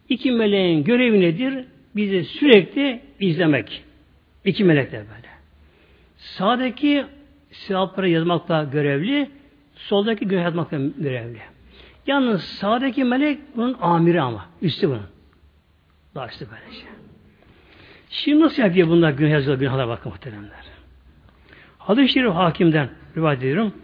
[0.08, 1.64] İki meleğin görevi nedir?
[1.96, 3.84] Bizi sürekli izlemek.
[4.44, 5.28] İki melekler böyle.
[6.16, 7.04] Sağdaki
[7.50, 9.30] sevapları yazmakla görevli,
[9.74, 11.38] soldaki günah yazmakla görevli.
[12.06, 14.46] Yalnız sağdaki melek bunun amiri ama.
[14.62, 15.06] Üstü bunun.
[16.14, 16.80] Daha üstü böylece.
[16.80, 16.90] Şey.
[18.10, 20.64] Şimdi nasıl yapıyor bunlar günah yazıyor günahlar bakın muhteremler.
[21.78, 23.74] Hadis-i Şerif hakimden rivayet ediyorum.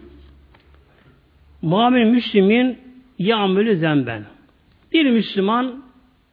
[1.61, 2.86] Muamele Müslümin
[3.19, 4.25] yağmülü zemben.
[4.93, 5.83] Bir Müslüman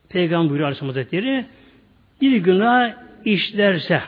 [0.09, 1.47] Peygamber buyuruyor Aleyhisselam Hazretleri
[2.21, 2.95] bir günah
[3.25, 4.03] işlerse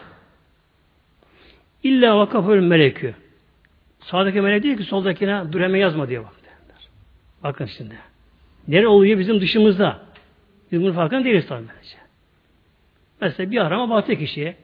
[1.83, 3.15] illa vakafül melekü
[4.01, 6.33] sağdaki melek diyor ki soldakine dur hemen yazma diyor bak.
[7.43, 7.95] Bakın şimdi.
[8.69, 10.01] Nere oluyor bizim dışımızda?
[10.73, 11.67] Biz bunun farkında değiliz tabii.
[13.21, 14.57] Mesela bir arama baktı kişiye.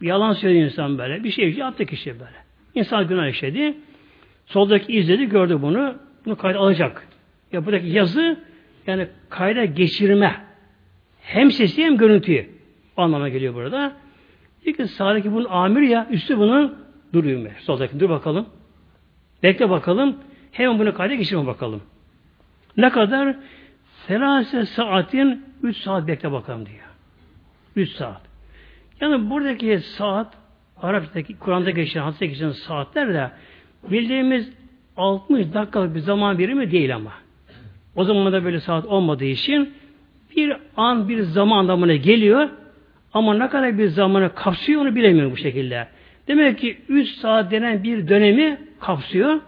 [0.00, 1.24] Bir yalan söylüyor insan böyle.
[1.24, 2.36] Bir şey yaptı kişi böyle.
[2.74, 3.74] İnsan günah işledi.
[4.46, 5.94] Soldaki izledi, gördü bunu.
[6.24, 7.08] Bunu kayda alacak.
[7.52, 8.40] Ya buradaki yazı
[8.86, 10.44] yani kayda geçirme.
[11.20, 12.50] Hem sesi hem görüntüyü.
[12.96, 13.92] O anlama geliyor burada.
[14.64, 16.78] Diyor ki sağdaki bunun amir ya, üstü bunun
[17.12, 17.48] duruyor mu?
[17.58, 18.46] Soldaki dur bakalım.
[19.42, 20.16] Bekle bakalım.
[20.52, 21.82] Hemen bunu kayda geçirme bakalım.
[22.76, 23.36] Ne kadar?
[24.06, 26.84] Selase saatin 3 saat bekle bakalım diyor.
[27.76, 28.20] 3 saat.
[29.00, 30.34] Yani buradaki saat
[30.82, 33.30] Arapçadaki, Kur'an'da geçen, hadiste geçen saatler de
[33.90, 34.52] bildiğimiz
[34.96, 37.12] 60 dakikalık bir zaman birimi değil ama.
[37.98, 39.72] O zaman da böyle saat olmadığı için
[40.36, 42.48] bir an bir zaman anlamına geliyor
[43.12, 45.86] ama ne kadar bir zamanı kapsıyor onu bilemiyor bu şekilde.
[46.28, 49.40] Demek ki 3 saat denen bir dönemi kapsıyor.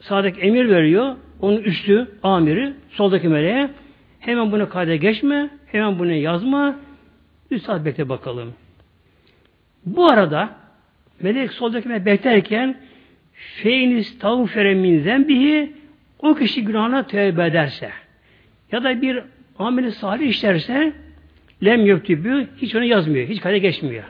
[0.00, 1.16] Sağdaki emir veriyor.
[1.40, 3.70] Onun üstü, amiri, soldaki meleğe
[4.20, 6.76] hemen bunu kayda geçme, hemen bunu yazma,
[7.50, 8.54] üç saat bekle bakalım.
[9.86, 10.50] Bu arada
[11.20, 12.76] melek soldaki melek beklerken
[13.32, 15.77] feyniz tavfere min zembihi
[16.18, 17.90] o kişi günahına tövbe ederse
[18.72, 19.22] ya da bir
[19.58, 20.92] ameli salih işlerse
[21.64, 23.28] lem yüktübü hiç onu yazmıyor.
[23.28, 24.04] Hiç kayda geçmiyor.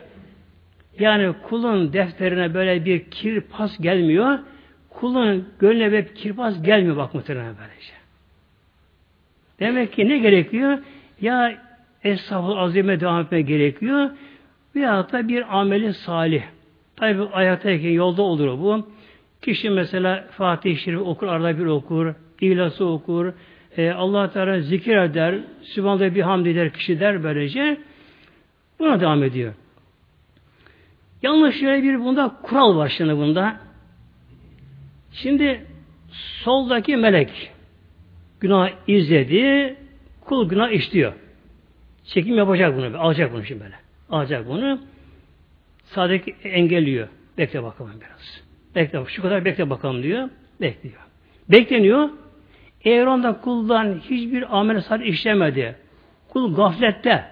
[0.98, 4.38] Yani kulun defterine böyle bir kir pas gelmiyor
[5.00, 7.92] kulun gönlüne bir kirpas gelmiyor bak muhtemelen böylece.
[9.60, 10.78] Demek ki ne gerekiyor?
[11.20, 11.68] Ya
[12.04, 14.10] Esnafı azime devam etme gerekiyor.
[14.74, 16.42] Veyahut da bir ameli salih.
[16.96, 18.88] Tabi ayaktayken yolda olur bu.
[19.48, 23.32] Kişi mesela Fatih-i Şerif okur, arada bir okur, İhlas'ı okur,
[23.76, 27.80] e, allah Teala zikir eder, Sübhan'da bir hamd eder kişi der böylece.
[28.78, 29.54] Buna devam ediyor.
[31.22, 33.60] Yanlış şöyle bir bunda kural var şimdi bunda.
[35.12, 35.66] Şimdi
[36.44, 37.50] soldaki melek
[38.40, 39.76] günah izledi,
[40.20, 41.12] kul günah işliyor.
[42.04, 43.76] Çekim yapacak bunu, alacak bunu şimdi böyle.
[44.10, 44.80] Alacak bunu.
[45.84, 47.08] Sağdaki engelliyor.
[47.38, 48.47] Bekle bakalım biraz.
[48.74, 50.28] Bekle, şu kadar bekle bakalım diyor.
[50.60, 51.00] Bekliyor.
[51.48, 52.08] Bekleniyor.
[52.84, 55.76] Eğer onda kuldan hiçbir amel salih işlemedi,
[56.28, 57.24] kul gaflette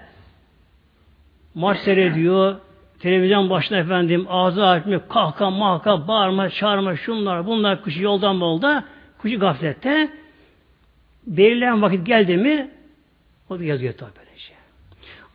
[1.55, 2.55] maç seyrediyor,
[2.99, 8.83] televizyon başına efendim ağzı açmıyor, kahka mahka, bağırma, çağırma, şunlar, bunlar kuşu yoldan bolda,
[9.17, 10.09] kuşu gaflette
[11.27, 12.71] belirlenen vakit geldi mi
[13.49, 14.53] o da yazıyor tabi böylece.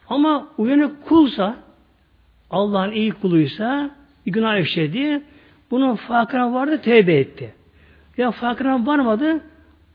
[0.08, 1.56] Ama uyanık kulsa
[2.50, 3.90] Allah'ın iyi kuluysa
[4.26, 5.22] bir günah işledi
[5.72, 7.54] bunun farkına vardı tevbe etti.
[8.16, 9.40] Ya farkına varmadı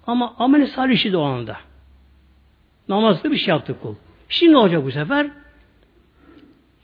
[0.08, 1.58] ama ameli salih o anda.
[2.90, 3.96] Namazda bir şey yaptı kul.
[4.30, 5.28] Şimdi ne olacak bu sefer?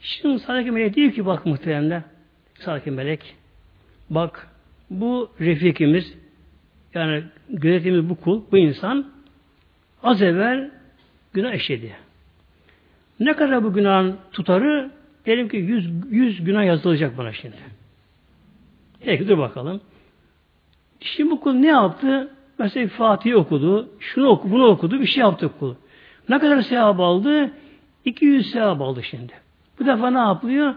[0.00, 2.02] Şimdi sağdaki melek diyor ki bak muhteremler
[2.58, 3.34] sağdaki melek
[4.10, 4.48] bak
[4.90, 6.14] bu refikimiz
[6.94, 9.06] yani gözetimimiz bu kul, bu insan
[10.02, 10.70] az evvel
[11.32, 11.92] günah işledi.
[13.20, 14.90] Ne kadar bu günahın tutarı?
[15.26, 17.56] Diyelim ki yüz, yüz günah yazılacak bana şimdi.
[19.04, 19.80] Peki dur bakalım.
[21.00, 22.30] Şimdi bu kul ne yaptı?
[22.58, 25.74] Mesela Fatih okudu, şunu okudu, bunu okudu, bir şey yaptı kul.
[26.28, 27.50] Ne kadar sevap aldı?
[28.04, 29.32] 200 sevap aldı şimdi.
[29.80, 30.74] Bu defa ne yapılıyor?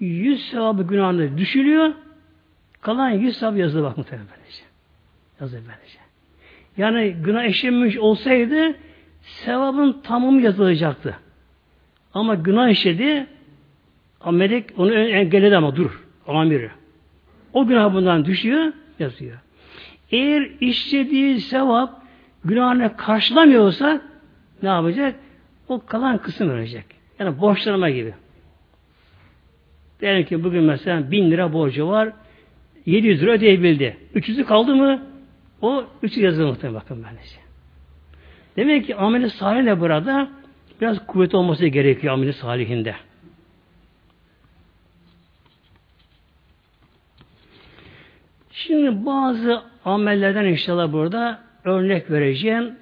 [0.00, 1.92] 100 sevabı günahını düşürüyor.
[2.80, 4.26] Kalan 100 sevap yazılı bak muhtemelen.
[5.40, 5.98] Yazılı böylece.
[6.76, 8.76] Yani günah işlememiş olsaydı
[9.22, 11.16] sevabın tamamı yazılacaktı.
[12.14, 13.26] Ama günah işledi
[14.30, 16.04] melek onu engelledi ama dur.
[16.26, 16.70] Amiri.
[17.56, 19.38] O günah bundan düşüyor, yazıyor.
[20.10, 22.02] Eğer işlediği sevap
[22.44, 24.00] günahını karşılamıyorsa
[24.62, 25.14] ne yapacak?
[25.68, 26.84] O kalan kısım verecek.
[27.18, 28.14] Yani borçlanma gibi.
[30.00, 32.12] Diyelim ki bugün mesela bin lira borcu var.
[32.86, 33.96] 700 lira ödeyebildi.
[34.14, 35.02] 300'ü kaldı mı?
[35.62, 37.38] O 300 yazılı muhtemelen bakın böylece.
[38.56, 40.28] Demek ki ameli salih burada
[40.80, 42.94] biraz kuvvet olması gerekiyor ameli salihinde.
[48.56, 52.74] Şimdi bazı amellerden inşallah burada örnek vereceğim.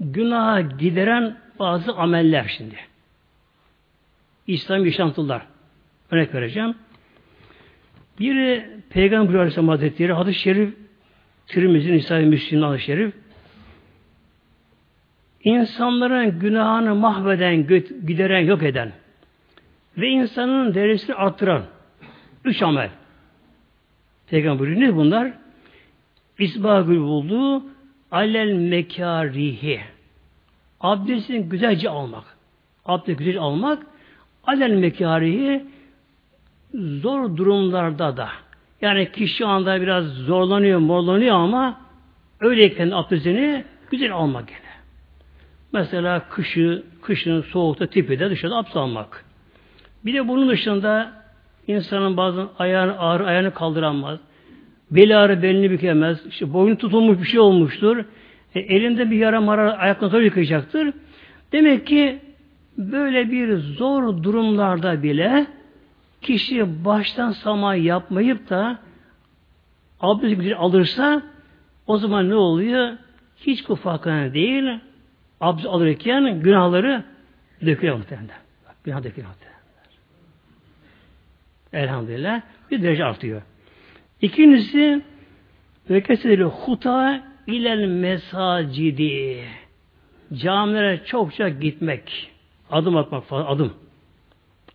[0.00, 2.74] Günaha gideren bazı ameller şimdi.
[4.46, 5.42] İslam yaşantılar.
[6.10, 6.74] Örnek vereceğim.
[8.20, 10.74] Biri Peygamber Aleyhisselam Hazretleri hadis-i şerif
[11.46, 13.14] Tirmiz'in İsa'yı Müslim'in hadis-i şerif
[15.44, 17.66] insanların günahını mahveden,
[18.06, 18.92] gideren, yok eden
[19.98, 21.62] ve insanın derecesini arttıran
[22.44, 22.90] üç amel.
[24.30, 25.32] Peygamber ne bunlar?
[26.38, 27.62] İsbagül buldu
[28.10, 29.80] alel mekarihi.
[30.80, 32.24] Abdestin güzelce almak.
[32.84, 33.86] Abdest güzelce almak
[34.44, 35.64] alel mekarihi
[36.74, 38.28] zor durumlarda da
[38.80, 41.80] yani kişi anda biraz zorlanıyor, morlanıyor ama
[42.40, 44.58] öyleyken abdestini güzel almak gene.
[45.72, 49.24] Mesela kışı, kışın soğukta tipide dışarıda abdest almak.
[50.04, 51.12] Bir de bunun dışında
[51.68, 54.18] insanın bazen ayağını ağrı, ayağını kaldıramaz.
[54.90, 56.26] Beli ağrı belini bükemez.
[56.26, 58.04] İşte boynu tutulmuş bir şey olmuştur.
[58.54, 60.92] E, elinde bir yara mara ayaklarını zor yıkayacaktır.
[61.52, 62.18] Demek ki
[62.78, 65.46] böyle bir zor durumlarda bile
[66.22, 68.78] kişi baştan sama yapmayıp da
[70.00, 71.22] abdest güzel alırsa
[71.86, 72.92] o zaman ne oluyor?
[73.36, 74.78] Hiç bu farkına değil.
[75.40, 77.04] Abdest alırken günahları
[77.66, 78.28] döküyor muhtemelen.
[78.84, 79.57] Günah döküyor muhtemelen.
[81.72, 83.42] Elhamdülillah bir derece artıyor.
[84.22, 85.02] İkincisi
[85.90, 89.44] ve kesedeli huta ilel mesacidi
[90.34, 92.30] camilere çokça gitmek
[92.70, 93.74] adım atmak fazla adım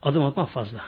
[0.02, 0.82] adım atmak fazla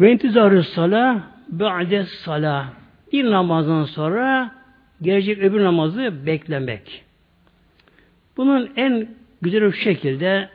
[0.00, 2.72] ve intizarı sala ba'de sala
[3.12, 4.54] bir namazdan sonra
[5.02, 7.04] gelecek öbür namazı beklemek.
[8.36, 9.08] Bunun en
[9.42, 10.48] güzel bir şekilde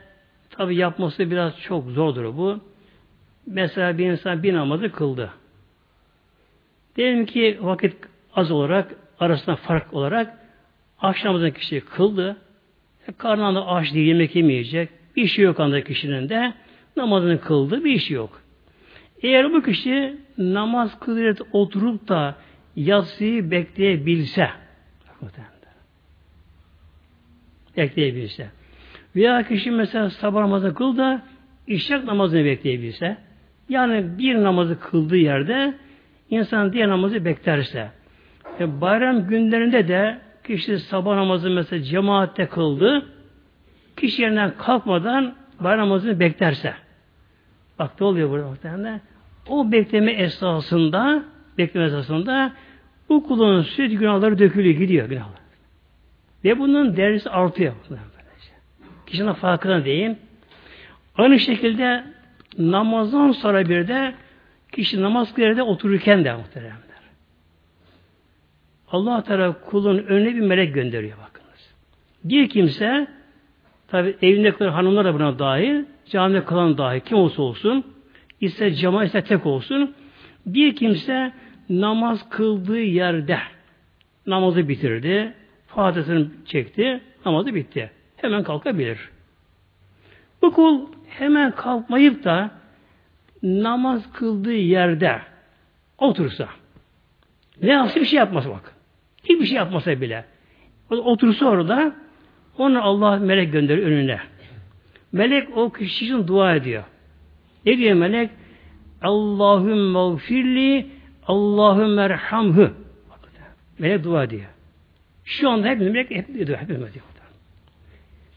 [0.60, 2.60] tabi yapması biraz çok zordur bu.
[3.46, 5.30] Mesela bir insan bir namazı kıldı.
[6.96, 7.96] Diyelim ki vakit
[8.34, 10.38] az olarak arasında fark olarak
[10.98, 12.36] akşam namazını kişi kıldı.
[13.08, 14.88] E, karnında aç değil, yemek yemeyecek.
[15.16, 16.54] Bir işi yok anda kişinin de.
[16.96, 18.42] Namazını kıldı, bir işi yok.
[19.22, 22.34] Eğer bu kişi namaz kılıyla oturup da
[22.76, 24.50] yatsıyı bekleyebilse
[27.76, 28.59] bekleyebilse
[29.16, 31.22] veya kişi mesela sabah namazı kıl da
[31.66, 33.16] işrak namazını bekleyebilse
[33.68, 35.74] yani bir namazı kıldığı yerde
[36.30, 37.90] insan diğer namazı beklerse
[38.60, 43.06] e, bayram günlerinde de kişi sabah namazı mesela cemaatte kıldı
[43.96, 46.74] kişi yerinden kalkmadan bayram namazını beklerse
[47.78, 49.00] bak ne oluyor burada muhtemelen
[49.48, 51.24] o bekleme esasında
[51.58, 52.52] bekleme esasında
[53.08, 55.40] bu kulun sürekli günahları dökülüyor, gidiyor günahlar.
[56.44, 57.74] Ve bunun derecesi artıyor.
[59.10, 60.10] Kişinin farkına değil.
[61.16, 62.04] Aynı şekilde
[62.58, 64.14] namazdan sonra bir de
[64.72, 66.80] kişi namaz kılerde otururken de muhteremler.
[68.88, 71.74] Allah Teala kulun önüne bir melek gönderiyor bakınız.
[72.24, 73.06] Bir kimse
[73.88, 77.84] tabi evinde kalan hanımlar da buna dahil, camide kalan dahil kim olsa olsun,
[78.40, 79.94] ise cemaat ise tek olsun,
[80.46, 81.32] bir kimse
[81.70, 83.38] namaz kıldığı yerde
[84.26, 85.32] namazı bitirdi,
[85.66, 87.90] Fatiha'sını çekti, namazı bitti.
[88.20, 89.10] Hemen kalkabilir.
[90.42, 92.50] Bu kul hemen kalkmayıp da
[93.42, 95.20] namaz kıldığı yerde
[95.98, 96.48] otursa
[97.62, 98.74] ne yapsa bir şey yapmaz bak.
[99.24, 100.24] Hiçbir şey yapmasa bile.
[100.90, 101.92] Otursa orada
[102.58, 104.20] Onu Allah melek gönderiyor önüne.
[105.12, 106.84] Melek o kişi için dua ediyor.
[107.66, 108.30] Ne diyor melek?
[109.02, 110.86] Allahümme gfirli
[111.26, 112.72] Allahümme erhamhü.
[113.78, 114.46] Melek dua ediyor.
[115.24, 116.58] Şu anda hepimiz melek hep diyor.
[116.58, 117.04] Hepimiz diyor.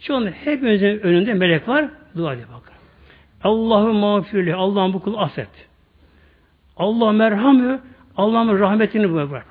[0.04, 1.89] Şu anda hepimizin önünde melek var.
[2.18, 2.74] Dua ediyor bakın.
[3.44, 4.56] Allah'ım mağfirli.
[4.56, 5.50] Allah'ım bu kulu affet.
[6.78, 7.82] Allah merhamı.
[8.18, 9.46] Allah'ın rahmetini bırak.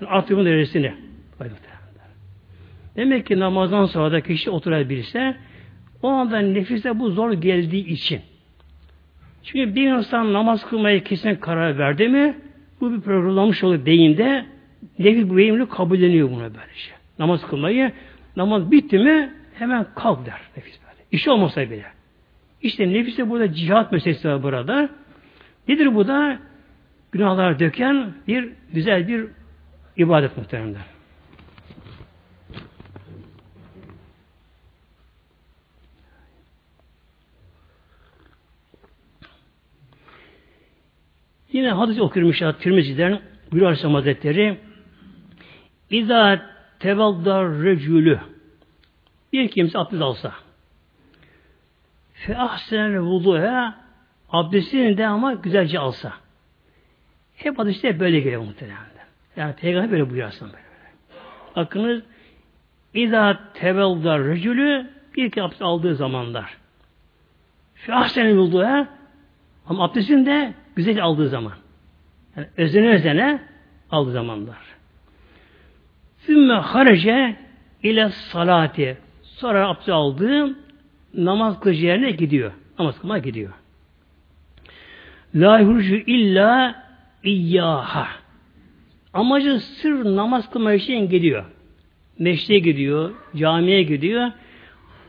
[0.00, 0.94] Yani artımın derecesini.
[2.96, 5.36] Demek ki namazdan sonra da kişi oturabilirse
[6.02, 8.20] o anda nefise bu zor geldiği için.
[9.42, 12.36] Çünkü bir insan namaz kılmaya kesin karar verdi mi
[12.80, 14.46] bu bir programlamış oluyor beyinde
[14.98, 16.90] nefis bu beyinle kabulleniyor buna böylece.
[17.18, 17.92] Namaz kılmayı
[18.36, 21.04] namaz bitti mi hemen kalk der nefis böyle.
[21.12, 21.86] İş olmasa bile.
[22.62, 24.88] İşte nefiste burada cihat meselesi var burada.
[25.68, 26.38] Nedir bu da?
[27.12, 29.26] Günahlar döken bir güzel bir
[29.96, 30.82] ibadet muhteremler.
[41.52, 43.20] Yine hadis okuyormuş ya Tirmizi'den
[43.52, 44.58] Gülü Aleyhisselam Hazretleri
[45.90, 46.42] İzâ
[46.78, 48.20] tevaddar recülü
[49.36, 50.32] bir kimse abdest alsa
[52.16, 53.74] fe ahsenel vuduha
[54.30, 56.12] abdestini de ama güzelce alsa.
[57.36, 58.78] Hep hadiste böyle geliyor muhtemelen.
[59.36, 60.66] Yani peygamber böyle buyuruyor aslında böyle.
[61.56, 62.02] Bakınız
[62.94, 66.56] İzâ tevaddar recülü bir ki abdest aldığı zamanlar.
[67.74, 68.88] Fe ahsenel vuduha
[69.66, 71.52] ama abdestini de güzel aldığı zaman.
[72.36, 73.42] Yani özene özene
[73.90, 74.58] aldığı zamanlar.
[76.18, 77.36] Sümme harece
[77.82, 78.98] ile salati.
[79.36, 80.56] Sonra abdest aldı,
[81.14, 82.52] namaz kılıcı yerine gidiyor.
[82.78, 83.52] Namaz kılmaya gidiyor.
[85.34, 86.82] La yuhrucu illa
[87.24, 88.06] iyyaha.
[89.14, 91.44] Amacı sırf namaz kılma için gidiyor.
[92.18, 94.30] Meşte gidiyor, camiye gidiyor.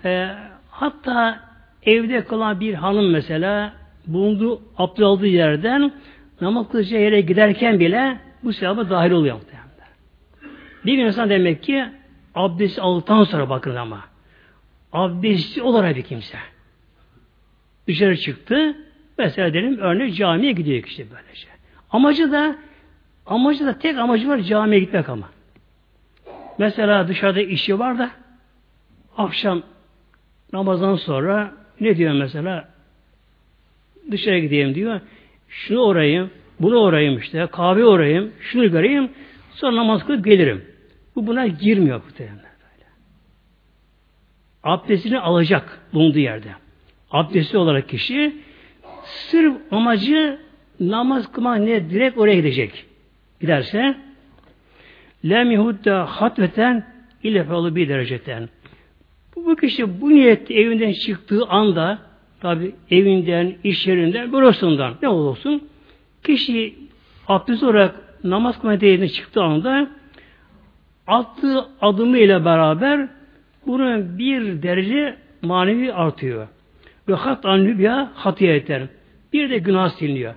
[0.05, 0.29] E,
[0.69, 1.39] hatta
[1.83, 3.73] evde kalan bir hanım mesela
[4.07, 5.91] bulunduğu abdest yerden
[6.41, 9.67] namaz kılacağı yere giderken bile bu sevaba dahil oluyor muhtemelen.
[10.85, 11.85] Bir insan demek ki
[12.35, 14.16] abdest aldıktan sonra bakın ama
[14.93, 16.37] abdestli olarak bir kimse.
[17.87, 18.77] Dışarı çıktı.
[19.17, 21.47] Mesela dedim örnek camiye gidiyor işte böylece.
[21.89, 22.55] Amacı da
[23.25, 25.29] amacı da tek amacı var camiye gitmek ama.
[26.57, 28.11] Mesela dışarıda işi var da
[29.17, 29.63] akşam
[30.53, 32.69] namazdan sonra ne diyor mesela?
[34.11, 35.01] Dışarı gideyim diyor.
[35.49, 39.11] Şunu orayım, bunu orayım işte, kahve orayım, şunu göreyim,
[39.51, 40.65] sonra namaz kılıp gelirim.
[41.15, 42.46] Bu buna girmiyor bu böyle.
[44.67, 46.47] Abdestini alacak bulunduğu yerde.
[47.11, 48.35] Abdestli olarak kişi
[49.03, 50.39] sırf amacı
[50.79, 52.85] namaz kılmak ne direkt oraya gidecek.
[53.41, 53.97] Giderse
[55.29, 56.85] lem yehudda hatveten
[57.23, 58.49] ile bir dereceten.
[59.35, 61.99] Bu, kişi bu niyet evinden çıktığı anda
[62.41, 65.69] tabi evinden, iş yerinden, bürosundan ne olursun
[66.23, 66.75] kişi
[67.27, 69.87] abdest olarak namaz kılmaya çıktığı anda
[71.07, 73.16] attığı adımı ile beraber
[73.67, 76.47] bunun bir derece manevi artıyor.
[77.07, 78.83] Ve hat anlübya hatiye yeter.
[79.33, 80.33] Bir de günah siliniyor.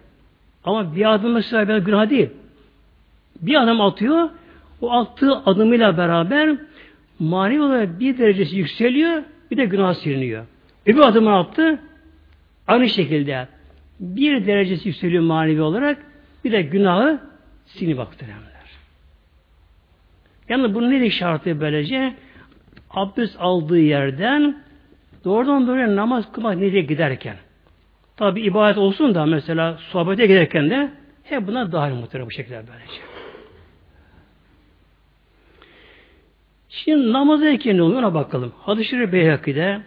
[0.65, 2.31] Ama bir adım mesela günah değil.
[3.41, 4.29] Bir adım atıyor,
[4.81, 6.57] o attığı adımıyla beraber
[7.19, 10.47] manevi olarak bir derecesi yükseliyor, bir de günah siliniyor.
[10.87, 11.79] Öbür adımı attı,
[12.67, 13.49] aynı şekilde
[14.01, 15.99] bir derecesi yükseliyor manevi olarak,
[16.45, 17.21] bir de günahı
[17.67, 18.51] silini baktırıyorlar.
[20.49, 22.15] Yani bunun ne şartı böylece?
[22.91, 24.63] Abdest aldığı yerden
[25.25, 27.37] doğrudan doğruya namaz kılmak nereye giderken.
[28.17, 30.91] Tabi ibadet olsun da mesela sohbete giderken de
[31.23, 33.01] hep buna dahil muhtemelen bu şekilde böylece.
[36.69, 38.53] Şimdi namaz erken ne oluyor ona bakalım.
[38.59, 39.81] Hadis-i Şerif Beyhaki'de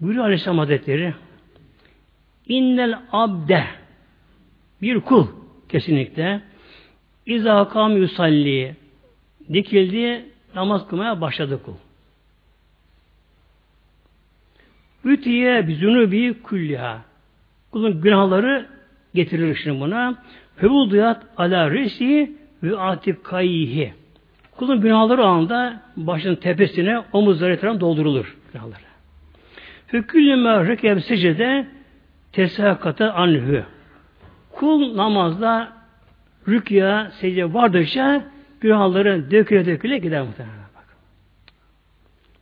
[0.00, 1.14] buyuruyor Aleyhisselam Hazretleri
[2.48, 3.64] İnnel abde
[4.82, 5.26] bir kul
[5.68, 6.40] kesinlikle
[7.26, 8.76] İza kam yusalli
[9.52, 10.24] dikildi
[10.56, 11.74] namaz kılmaya başladı kul.
[15.04, 15.66] Ütiye
[16.10, 17.00] bir külliha.
[17.72, 18.66] Kulun günahları
[19.14, 20.14] getirilir şimdi buna.
[20.56, 23.94] Fevudiyat ala resi ve atikayhi.
[24.56, 28.36] Kulun günahları anda başın tepesine omuzları etrafına doldurulur.
[28.52, 28.86] Günahları.
[29.86, 31.66] Feküllü me rekeb secde
[32.32, 33.64] tesakata anhü.
[34.52, 35.72] Kul namazda
[36.48, 38.22] rükya, secde vardıkça
[38.60, 40.56] günahları döküle döküle gider muhtemelen.
[40.76, 40.96] Bak.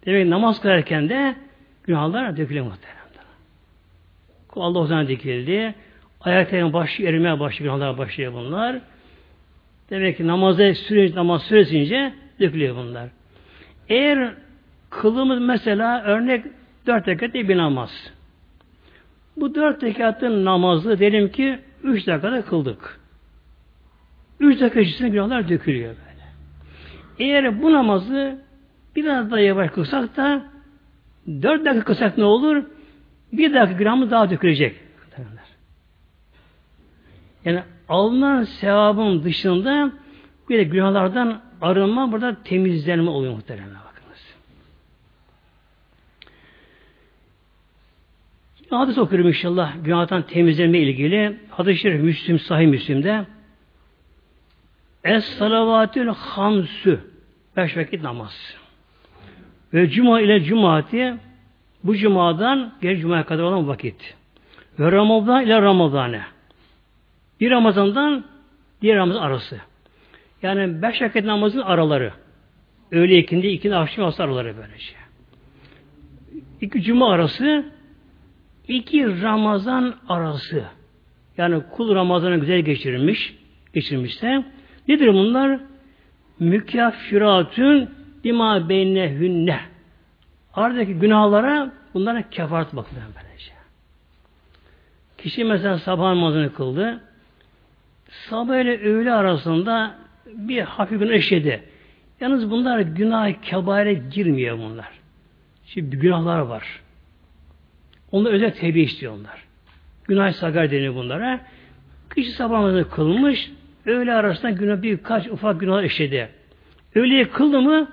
[0.06, 1.36] Demek namaz kılarken de
[1.84, 3.04] günahlar döküle muhtemelen.
[4.56, 5.74] Allah o zaman dikildi.
[6.20, 8.78] Ayaklarının başı erimeye başlıyor, günahlar başlıyor bunlar.
[9.90, 13.08] Demek ki namaza süre, namaz süresince dökülüyor bunlar.
[13.88, 14.34] Eğer
[14.90, 16.44] kılımız mesela örnek
[16.86, 18.12] dört rekat bir namaz.
[19.36, 23.00] Bu dört rekatın namazı diyelim ki üç dakikada kıldık.
[24.40, 26.24] Üç dakika içerisinde günahlar dökülüyor böyle.
[27.18, 28.38] Eğer bu namazı
[28.96, 30.42] biraz daha yavaş kılsak da
[31.26, 32.64] dört dakika kılsak ne olur?
[33.32, 34.76] Bir dakika günahımız daha dökülecek.
[37.44, 39.92] Yani alınan sevabın dışında
[40.48, 44.34] bir de günahlardan arınma burada temizlenme oluyor muhtemelen bakınız.
[48.70, 51.38] Hadis okuyorum inşallah günahtan temizlenme ilgili.
[51.50, 53.24] Hadis-i Müslim, Sahih Müslim'de
[55.04, 57.00] Es salavatül hamsü
[57.56, 58.56] beş vakit namaz.
[59.74, 61.14] Ve cuma ile cumati
[61.84, 64.16] bu cumadan geri cumaya kadar olan vakit.
[64.78, 66.22] Ve Ramazan ile Ramazan'a.
[67.40, 68.24] Bir Ramazan'dan
[68.82, 69.60] diğer Ramazan arası.
[70.42, 72.12] Yani beş vakit namazın araları.
[72.90, 74.94] Öğle ikindi, ikindi akşam arası araları böylece.
[76.60, 77.72] İki cuma arası,
[78.68, 80.64] iki Ramazan arası.
[81.36, 83.34] Yani kul Ramazan'ı güzel geçirmiş,
[83.74, 84.44] geçirmişse
[84.88, 85.60] nedir bunlar?
[86.40, 87.90] Mükaffiratün
[88.24, 89.60] bima beynehünne.
[90.54, 93.52] Aradaki günahlara bunlara kefaret bakılıyor böylece.
[95.18, 97.00] Kişi mesela sabah namazını kıldı.
[98.08, 99.94] Sabah ile öğle arasında
[100.26, 101.62] bir hafif gün eşedi.
[102.20, 104.90] Yalnız bunlar günah kebaire girmiyor bunlar.
[105.66, 106.80] Şimdi günahlar var.
[108.12, 109.44] Onlar özel tevbe istiyorlar.
[110.04, 111.40] Günah sagar deniyor bunlara.
[112.14, 113.50] Kişi sabah namazını kılmış,
[113.86, 116.28] öğle arasında günah birkaç ufak günah eşedi.
[116.94, 117.88] Öğleye kıldı mı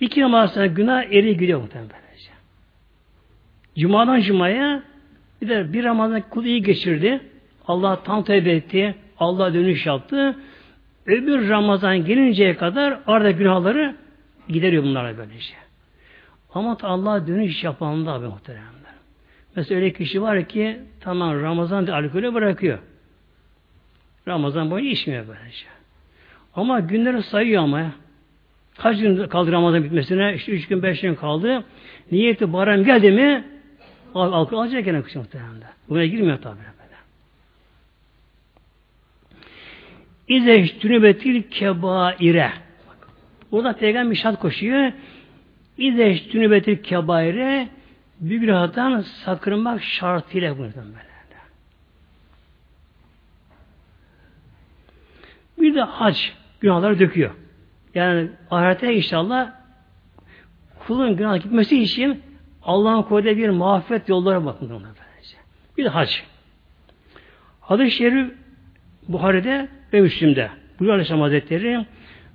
[0.00, 2.04] iki namaz sonra günah eri gidiyor muhtemelen.
[3.78, 4.82] Cuma'dan Cuma'ya
[5.42, 7.20] bir de bir Ramazan kul iyi geçirdi.
[7.68, 8.94] Allah tam tevbe etti.
[9.18, 10.36] Allah dönüş yaptı.
[11.06, 13.94] Öbür Ramazan gelinceye kadar arada günahları
[14.48, 15.54] gideriyor bunlara böylece.
[16.54, 18.94] Ama Allah dönüş yapan abi muhteremler.
[19.56, 22.78] Mesela öyle kişi var ki tamam Ramazan alkolü bırakıyor.
[24.28, 25.66] Ramazan boyunca içmiyor böylece.
[26.54, 27.92] Ama günleri sayıyor ama
[28.78, 30.34] Kaç gün kaldı Ramazan bitmesine?
[30.34, 31.64] İşte üç gün, beş gün kaldı.
[32.12, 33.44] Niyeti barem geldi mi
[34.14, 35.50] alkol alacak gene kuşu muhtemelen.
[35.88, 36.58] Buna girmiyor tabi.
[40.28, 42.50] İze tünübetil kebaire.
[43.52, 44.92] Burada peygamber şart koşuyor.
[45.78, 47.68] İze tünübetil kebaire
[48.20, 51.13] bir günahdan sakınmak şartıyla bunu böyle.
[55.74, 56.18] Bir de hac
[56.60, 57.30] günahları döküyor.
[57.94, 59.52] Yani ahirete inşallah
[60.86, 62.22] kulun günah gitmesi için
[62.62, 64.82] Allah'ın koyduğu bir mağfiret yollara bakın.
[65.78, 66.10] Bir de hac.
[67.60, 68.32] Hadis-i Şerif
[69.08, 70.50] Buhari'de ve Müslim'de.
[70.80, 71.86] Bu Aleyhisselam Hazretleri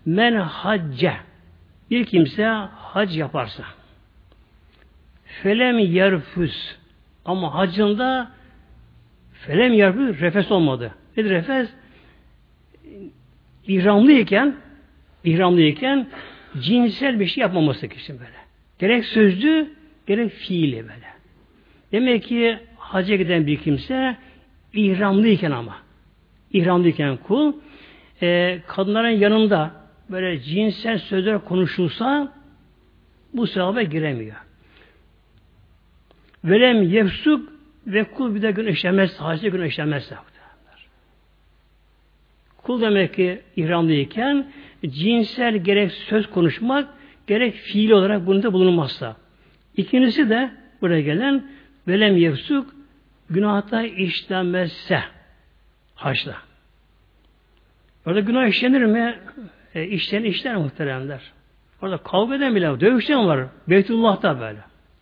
[0.05, 1.13] men hacce
[1.91, 3.63] bir kimse hac yaparsa
[5.25, 6.77] felem yerfüz
[7.25, 8.31] ama hacında
[9.33, 10.93] felem yerfüz refes olmadı.
[11.17, 11.69] Nedir refes?
[13.69, 14.55] İhramlıyken
[15.23, 16.07] ihramlıyken
[16.59, 18.31] cinsel bir şey yapmaması kişinin böyle.
[18.79, 19.69] Gerek sözlü,
[20.07, 21.09] gerek fiili böyle.
[21.91, 24.17] Demek ki hacca giden bir kimse
[24.73, 25.75] ihramlıyken ama
[26.53, 27.53] ihramlıyken kul
[28.21, 29.71] e, kadınların yanında
[30.09, 32.33] böyle cinsel sözler konuşulsa
[33.33, 34.35] bu sevaba giremiyor.
[36.43, 37.49] Velem yefsuk
[37.87, 40.15] ve kul bir de gün işlemez, hacca gün işlemezse.
[42.69, 44.47] Kul demek ki ihramlıyken
[44.85, 46.89] cinsel gerek söz konuşmak
[47.27, 49.15] gerek fiil olarak bunda bulunmazsa.
[49.77, 50.51] İkincisi de
[50.81, 51.43] buraya gelen
[51.87, 52.73] velem yefsuk
[53.29, 54.99] günahta işlenmezse
[55.95, 56.35] haçta.
[58.05, 59.19] Orada günah işlenir mi?
[59.75, 61.21] E, işten işler muhteremler.
[61.81, 62.79] Orada kavga eden bile.
[62.79, 63.47] Dövüşten var.
[63.67, 64.59] Beytullah'ta böyle.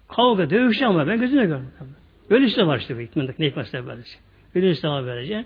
[0.07, 1.07] Kavga, dövüşten var.
[1.07, 1.71] Ben gözümle gördüm.
[2.29, 2.97] Böyle işte var işte.
[2.99, 4.17] Hikmetlik, ne hikmetse böylece.
[4.55, 5.45] Böyle işte var böylece.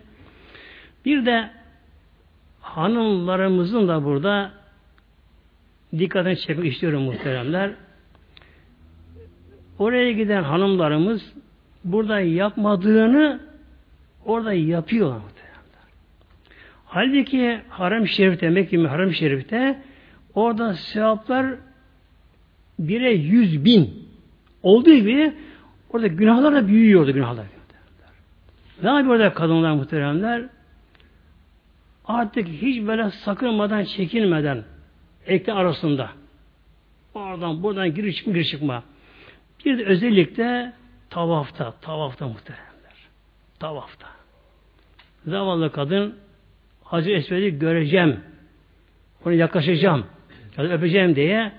[1.05, 1.60] Bir de
[2.61, 4.51] hanımlarımızın da burada
[5.97, 7.71] dikkatini çekmek istiyorum muhteremler.
[9.79, 11.33] Oraya giden hanımlarımız
[11.83, 13.39] burada yapmadığını
[14.25, 15.41] orada yapıyorlar muhteremler.
[16.85, 19.81] Halbuki harem şerifte, Mekke harem şerifte
[20.35, 21.55] orada sevaplar
[22.79, 24.07] bire yüz bin
[24.63, 25.33] olduğu gibi
[25.89, 27.45] orada günahlar da büyüyordu günahlar.
[28.83, 30.43] Ne yapıyor orada kadınlar muhteremler?
[32.05, 34.63] Artık hiç böyle sakınmadan, çekinmeden
[35.25, 36.09] ekran arasında
[37.13, 38.83] oradan buradan gir çıkma gir çıkma.
[39.65, 40.73] Bir de özellikle
[41.09, 42.95] tavafta, tavafta muhteremler.
[43.59, 44.07] Tavafta.
[45.25, 46.15] Zavallı kadın
[46.83, 48.19] Hacı Esved'i göreceğim.
[49.25, 50.05] Onu yaklaşacağım.
[50.57, 51.51] Ya öpeceğim diye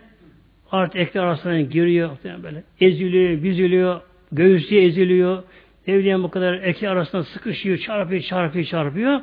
[0.73, 2.11] Artık ekler arasına giriyor.
[2.43, 4.01] Böyle eziliyor, büzülüyor,
[4.33, 5.43] göğüsü eziliyor.
[5.87, 9.21] Evliyan bu kadar ekler arasında sıkışıyor, çarpıyor, çarpıyor, çarpıyor.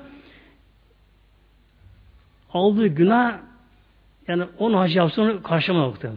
[2.54, 3.38] Aldığı günah
[4.28, 6.12] yani onun hacı yapsa onu karşılamamakta.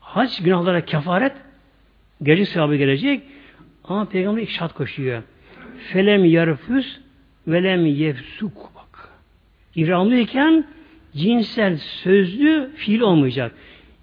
[0.00, 1.32] Hac günahlara kefaret
[2.22, 3.22] gelecek sahibi gelecek
[3.84, 5.22] ama peygamber ilk şart koşuyor.
[5.92, 6.98] Felem yarfüs
[7.46, 9.10] velem yefsuk bak.
[9.74, 10.64] İramlıyken
[11.16, 13.52] cinsel sözlü fiil olmayacak.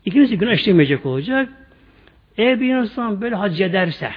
[0.06, 1.50] İkincisi günah işlemeyecek olacak.
[2.38, 4.12] Eğer bir insan böyle hac ederse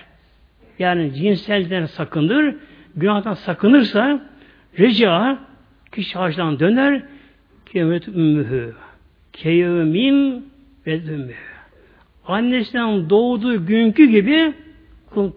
[0.79, 2.55] yani cinselden sakınır,
[2.97, 4.29] günahdan sakınırsa
[4.79, 5.39] reca
[5.99, 7.03] kişi hacdan döner
[7.73, 8.75] kemet ümmühü
[9.33, 10.47] keyevmin
[10.87, 11.35] ve ümmühü
[12.27, 14.55] annesinden doğduğu günkü gibi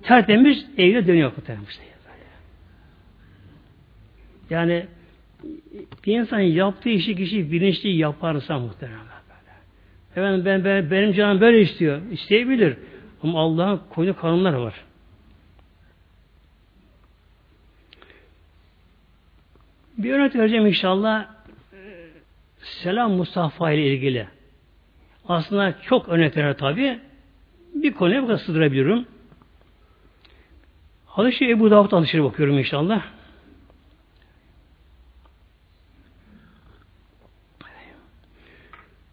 [0.03, 1.65] tertemiz evine dönüyor muhtemelen.
[4.49, 4.85] Yani
[6.05, 9.51] bir insan yaptığı işi kişi bilinçli yaparsa muhtemelen böyle.
[10.11, 12.01] Efendim ben, ben, benim canım böyle istiyor.
[12.11, 12.77] İsteyebilir.
[13.23, 14.73] Ama Allah'ın koyduğu kanunlar var.
[20.03, 21.27] Bir örnek vereceğim inşallah.
[22.61, 24.27] Selam Mustafa ile ilgili.
[25.27, 26.99] Aslında çok örnekler tabi.
[27.75, 29.05] Bir konuya bu kadar sığdırabilirim.
[31.05, 33.03] Hadis-i Ebu Davud hadisine bakıyorum inşallah.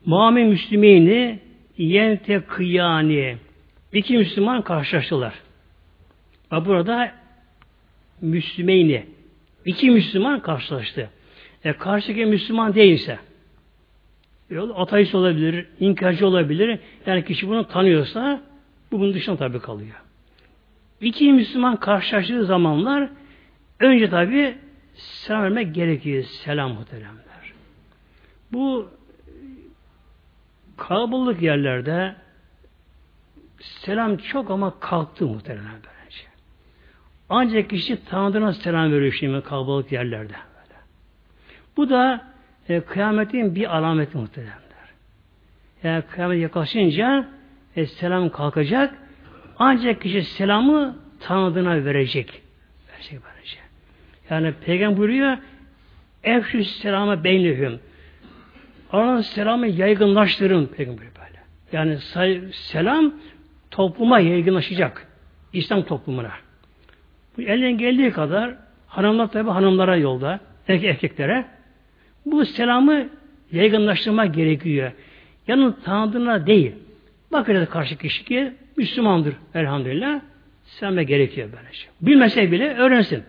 [0.05, 1.41] Muhammed Müslümeyni
[1.79, 3.37] yente kıyani
[3.93, 5.35] iki Müslüman karşılaştılar.
[6.51, 7.13] Bak burada
[8.21, 9.18] Müslümeyni
[9.69, 11.11] iki Müslüman karşılaştı.
[11.65, 13.19] E karşıdaki Müslüman değilse
[14.75, 16.79] ateist olabilir, inkarcı olabilir.
[17.07, 18.41] Yani kişi bunu tanıyorsa
[18.93, 19.95] bu bunun dışında tabi kalıyor.
[21.01, 23.09] İki Müslüman karşılaştığı zamanlar
[23.81, 24.55] önce tabi
[24.95, 26.25] selam vermek gerekiyor.
[26.25, 27.53] Selam muhteremler.
[28.53, 28.91] Bu
[30.77, 32.15] kalabalık yerlerde
[33.61, 35.98] selam çok ama kalktı muhteremler.
[37.29, 40.33] Ancak kişi tanıdığına selam veriyor şimdi kalabalık yerlerde.
[40.33, 40.81] Böyle.
[41.77, 42.27] Bu da
[42.69, 44.59] e, kıyametin bir alameti muhteremler.
[45.83, 47.29] Yani kıyamet yaklaşınca
[47.77, 48.95] e, selam kalkacak.
[49.59, 52.43] Ancak kişi selamı tanıdığına verecek.
[52.93, 53.63] Verecek verecek.
[54.31, 55.39] Yani peygamber buyuruyor
[56.25, 57.81] Efşü selamı beynihüm.
[58.93, 61.43] Aranın selamı yaygınlaştırın peygamber böyle.
[61.73, 61.99] Yani
[62.53, 63.15] selam
[63.71, 65.07] topluma yaygınlaşacak.
[65.53, 66.33] İslam toplumuna.
[67.39, 68.55] Bu elden geldiği kadar
[68.87, 71.45] hanımlar tabi hanımlara yolda, erkek erkeklere
[72.27, 73.09] bu selamı
[73.53, 74.93] yaygınlaştırmak gerekiyor.
[75.49, 76.73] Yanın tanıdığına değil.
[77.33, 80.21] Bakacağız karşı kişi ki Müslümandır elhamdülillah.
[80.65, 81.89] Selam'a gerekiyor böyle şey.
[82.01, 83.23] Bilmese bile öğrensin.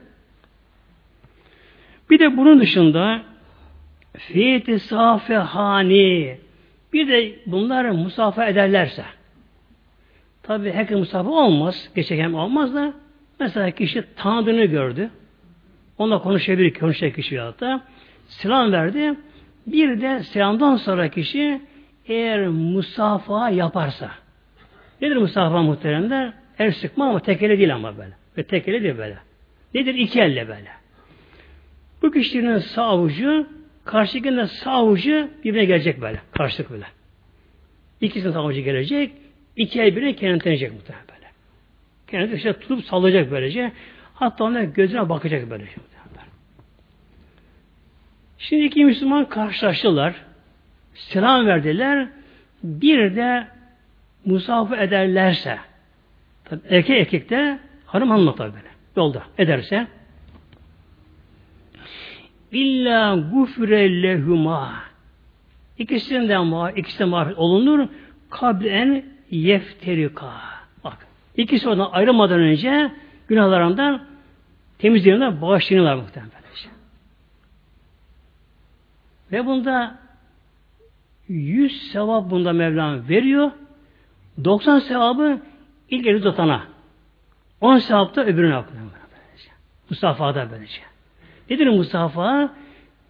[2.09, 3.21] Bir de bunun dışında
[4.17, 4.95] fiyeti
[5.35, 6.37] hani
[6.93, 9.05] bir de bunlar musafa ederlerse
[10.43, 11.89] tabi herkes musafa olmaz.
[11.95, 12.93] Geçerken olmaz da
[13.39, 15.09] mesela kişi tanıdığını gördü.
[15.97, 17.81] Onunla konuşabilir, konuşacak kişi da
[18.27, 19.13] selam verdi.
[19.67, 21.61] Bir de selamdan sonra kişi
[22.07, 24.11] eğer musafa yaparsa
[25.01, 26.33] nedir musafa muhteremler?
[26.59, 28.13] El sıkma ama tekele değil ama böyle.
[28.37, 29.17] Ve tekele değil böyle.
[29.73, 29.95] Nedir?
[29.95, 30.69] İki elle böyle.
[32.01, 33.47] Bu kişinin sağ avucu
[33.85, 36.21] karşıdakinin sağ avucu birbirine gelecek böyle.
[36.31, 36.85] Karşılık böyle.
[38.01, 39.11] İkisinin sağ avucu gelecek.
[39.55, 41.08] İki el birbirine kenetlenecek muhtemelen
[42.13, 42.25] böyle.
[42.25, 43.71] Kendini işte tutup sallayacak böylece.
[44.13, 45.71] Hatta ona gözüne bakacak böylece.
[48.37, 50.15] Şimdi iki Müslüman karşılaştılar.
[50.93, 52.07] Selam verdiler.
[52.63, 53.47] Bir de
[54.25, 55.57] musafı ederlerse
[56.45, 58.69] tabi erkek erkekte hanım hanımla tabi böyle.
[58.95, 59.87] Yolda ederse
[62.51, 64.73] illa gufre lehuma
[65.77, 67.87] ikisinden ma ikisi mağfiret olunur
[68.29, 70.58] kablen yefterika
[71.37, 72.91] ikisi oradan ayrılmadan önce
[73.27, 74.03] günahlarından
[74.79, 76.39] temizliğinden bağışlanırlar muhtemelen.
[79.31, 79.99] Ve bunda
[81.27, 83.51] 100 sevap bunda Mevlam veriyor.
[84.43, 85.41] 90 sevabı
[85.89, 86.63] ilk eli tutana.
[87.61, 88.83] 10 sevap da öbürüne yapıyor.
[89.89, 90.81] Mustafa'da böylece.
[91.49, 92.53] Nedir Mustafa?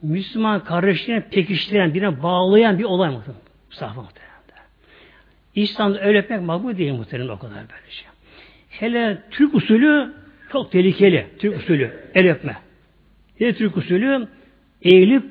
[0.01, 3.23] Müslüman kardeşlerine pekiştiren, birine bağlayan bir olay mı?
[3.69, 4.28] Mustafa muhtemelen.
[5.55, 8.05] İslam'da öyle öpmek makbul değil muhtemelen o kadar böylece.
[8.69, 10.13] Hele Türk usulü
[10.51, 11.27] çok tehlikeli.
[11.39, 11.91] Türk usulü.
[12.15, 12.57] El öpme.
[13.39, 14.27] Ne Türk usulü?
[14.81, 15.23] Eğilip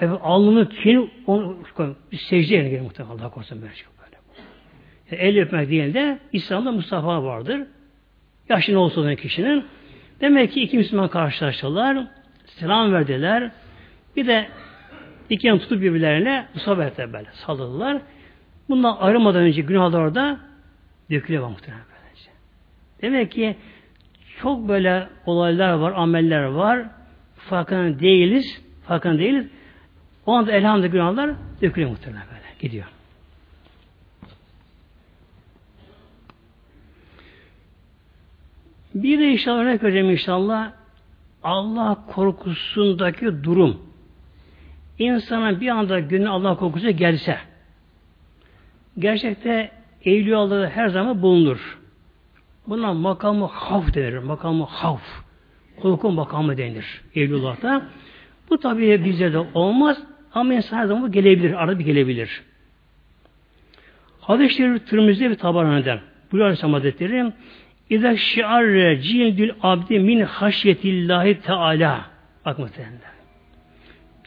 [0.00, 1.58] Evet, alnını kin onu
[2.12, 4.16] bir secde yerine gelir muhtemelen Allah korusun böyle şey böyle.
[5.10, 7.60] Yani el öpmek değil de İslam'da Mustafa vardır.
[8.48, 9.64] Yaşlı ne olsa kişinin.
[10.20, 12.06] Demek ki iki Müslüman karşılaştılar.
[12.46, 13.50] Selam verdiler.
[14.16, 14.48] Bir de
[15.30, 17.98] diken tutup birbirlerine musabete böyle salırlar.
[18.68, 20.40] Bundan ayrılmadan önce günahlar orada
[21.10, 22.30] dökülüyor muhtemelen böylece.
[23.02, 23.56] Demek ki
[24.42, 26.86] çok böyle olaylar var, ameller var.
[27.36, 28.62] Farkında değiliz.
[28.86, 29.46] Farkında değiliz.
[30.26, 31.30] O anda elhamdülillah günahlar
[31.62, 32.42] dökülüyor muhtemelen böyle.
[32.60, 32.86] Gidiyor.
[38.94, 40.72] Bir de inşallah örnek vereceğim inşallah
[41.42, 43.82] Allah korkusundaki durum.
[44.98, 47.38] İnsana bir anda günü Allah korkusu gelse
[48.98, 49.70] gerçekte
[50.04, 51.78] Evliyalarda her zaman bulunur.
[52.66, 54.18] Buna makamı havf denir.
[54.18, 55.22] Makamı havf.
[55.80, 57.82] Korku makamı denir Evliyaullah'ta.
[58.50, 60.02] Bu tabi bize de olmaz
[60.34, 61.62] ama insan her zaman gelebilir.
[61.62, 62.42] Arada bir gelebilir.
[64.20, 66.00] Hadis-i Şerif Tirmiz'de bir tabaraneden.
[66.32, 67.32] Buyur Aleyhisselam Hazretleri
[67.90, 72.00] İzâ şiarre cildül abdi min haşyetillahi teâlâ.
[72.44, 72.98] Bak muhtemelen.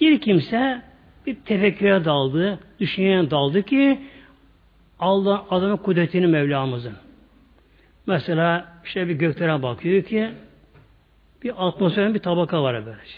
[0.02, 0.82] Bir kimse
[1.26, 4.00] bir tefekküre daldı, düşünceye daldı ki
[5.02, 6.94] Allah adamın kudretini Mevlamızın.
[8.08, 10.30] Mesela işte bir göklere bakıyor ki
[11.44, 13.18] bir atmosferin bir tabaka var böylece.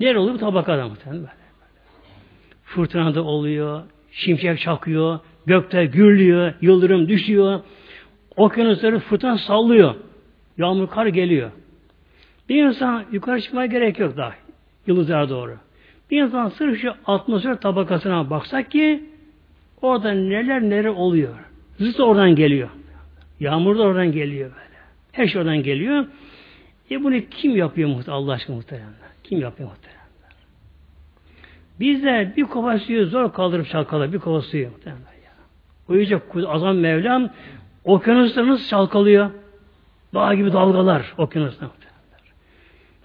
[0.00, 1.32] Nere oluyor bu tabakada muhtemelen böyle.
[2.64, 3.82] Fırtına da oluyor,
[4.12, 7.60] şimşek çakıyor, gökte gürlüyor, yıldırım düşüyor,
[8.36, 9.94] okyanusları fırtına sallıyor,
[10.58, 11.50] yağmur kar geliyor.
[12.48, 14.34] Bir insan yukarı çıkmaya gerek yok daha,
[14.86, 15.56] yıldızlara doğru.
[16.10, 19.15] Bir insan sırf şu atmosfer tabakasına baksak ki
[19.82, 21.34] Orada neler neler oluyor.
[21.78, 22.68] Zıt oradan geliyor.
[23.40, 24.76] Yağmur da oradan geliyor böyle.
[25.12, 26.06] Her şey oradan geliyor.
[26.90, 28.22] E bunu kim yapıyor muhtemelen?
[28.22, 28.88] Allah aşkına muhtemelen.
[29.24, 29.96] Kim yapıyor muhtemelen?
[31.80, 34.12] Bizler bir kova suyu zor kaldırıp çalkalar.
[34.12, 35.00] Bir kova suyu muhtemelen.
[35.00, 35.96] Ya.
[35.96, 37.30] Yüzden azam Mevlam
[37.84, 39.30] okyanusları nasıl çalkalıyor?
[40.14, 41.68] Dağ gibi dalgalar okyanuslar.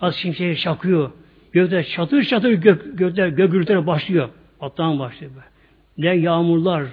[0.02, 1.12] Az şimşek şakıyor.
[1.52, 4.30] Gökte çatır çatır gök, gökler gök başlıyor.
[4.62, 5.51] Atlan başlıyor böyle
[5.98, 6.84] ne yağmurlar,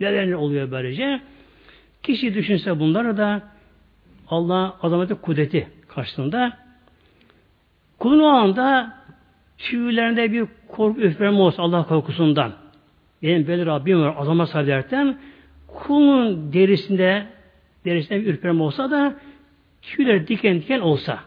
[0.00, 1.20] neler oluyor böylece.
[2.02, 3.42] Kişi düşünse bunları da
[4.28, 6.52] Allah azameti kudreti karşısında
[7.98, 8.96] kulun o anda
[9.58, 12.52] tüylerinde bir korku üfreme olsa Allah korkusundan
[13.22, 15.18] benim böyle Rabbim var azama saderken
[15.66, 17.26] kulun derisinde
[17.84, 19.14] derisinde bir ürperme olsa da
[19.82, 21.20] tüyler diken diken olsa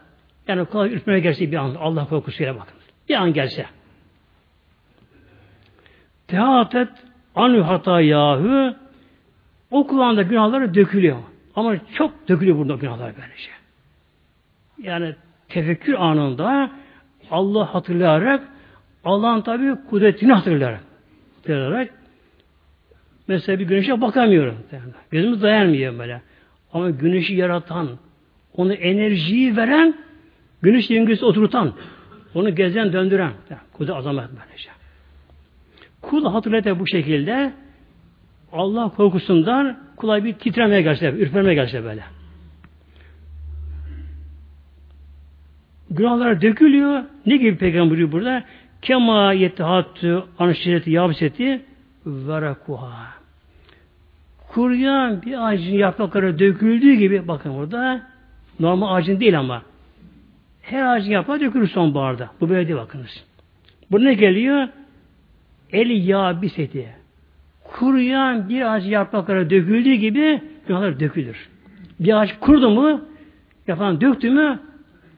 [0.48, 2.74] yani kolay ürperme gelse bir an Allah korkusuyla bakın.
[3.08, 3.66] Bir an gelse.
[6.28, 6.88] Tehatet
[7.40, 8.74] Anü hata yahu
[9.70, 11.16] o kulağında günahları dökülüyor.
[11.56, 13.50] Ama çok dökülüyor burada günahlar böylece.
[14.82, 15.14] Yani
[15.48, 16.70] tefekkür anında
[17.30, 18.48] Allah hatırlayarak
[19.04, 20.80] Allah'ın tabi kudretini hatırlayarak
[21.36, 21.90] hatırlayarak
[23.28, 24.56] mesela bir güneşe bakamıyorum.
[25.10, 26.22] Gözümüz dayanmıyor böyle.
[26.72, 27.88] Ama güneşi yaratan,
[28.56, 29.94] onu enerjiyi veren,
[30.62, 31.72] güneş döngüsü oturtan,
[32.34, 33.32] onu gezen döndüren.
[33.72, 34.79] Kudret azamet böylece.
[36.10, 37.52] Kul hatırlatıyor bu şekilde
[38.52, 42.02] Allah korkusundan kula bir titremeye gelse, ürpermeye gelse böyle.
[45.90, 47.02] Günahlar dökülüyor.
[47.26, 48.44] Ne gibi peygamber burada?
[48.82, 51.62] Kema yettehattü anşireti yabseti
[52.06, 53.06] verakuha.
[54.48, 58.02] Kuruyan bir ağacın yaprakları döküldüğü gibi bakın burada
[58.60, 59.62] normal ağacın değil ama
[60.62, 62.30] her ağacın yaprağı dökülür sonbaharda.
[62.40, 63.24] Bu böyle değil bakınız.
[63.90, 64.68] Bu ne geliyor?
[65.72, 66.88] El yabiseti.
[67.64, 71.48] Kuruyan bir ağaç yapraklara döküldüğü gibi günahlar dökülür.
[72.00, 73.04] Bir ağaç kurdu mu
[73.66, 74.60] yapan döktü mü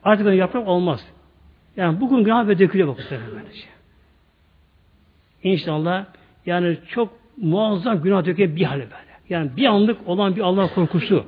[0.05, 1.07] artık onun yaprak olmaz.
[1.77, 3.65] Yani bugün günah ve dökülüyor bakın böylece.
[5.43, 6.05] İnşallah
[6.47, 9.13] yani çok muazzam günah döküyor bir hali böyle.
[9.29, 11.25] Yani bir anlık olan bir Allah korkusu.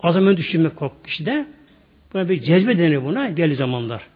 [0.00, 1.46] Azamını düşünmek korku kişide.
[2.14, 4.13] Buna bir cezbe denir buna geldi zamanlar.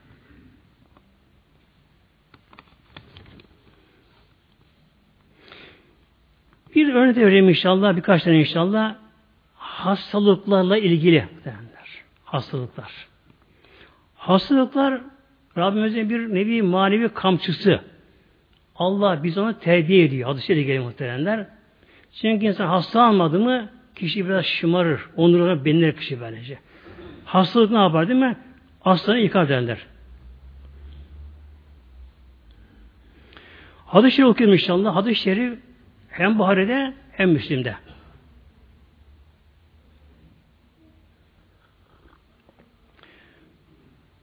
[6.78, 8.94] Bir örnek vereyim inşallah, birkaç tane inşallah.
[9.54, 12.04] Hastalıklarla ilgili derler.
[12.24, 12.92] Hastalıklar.
[14.14, 15.00] Hastalıklar
[15.56, 17.80] Rabbimizin bir nevi manevi kamçısı.
[18.76, 20.40] Allah biz onu terbiye ediyor.
[20.40, 21.46] Şeyle geliyor muhteremler.
[22.20, 25.00] Çünkü insan hasta almadı mı kişi biraz şımarır.
[25.16, 26.58] Onuruna belinir kişi böylece.
[27.24, 28.36] Hastalık ne yapar değil mi?
[28.80, 29.78] Hastanı yıkar derler.
[33.86, 34.96] Hadis-i Şerif okuyalım inşallah.
[34.96, 35.67] Hadis-i Şerif
[36.18, 37.74] hem Buhari'de hem Müslim'de.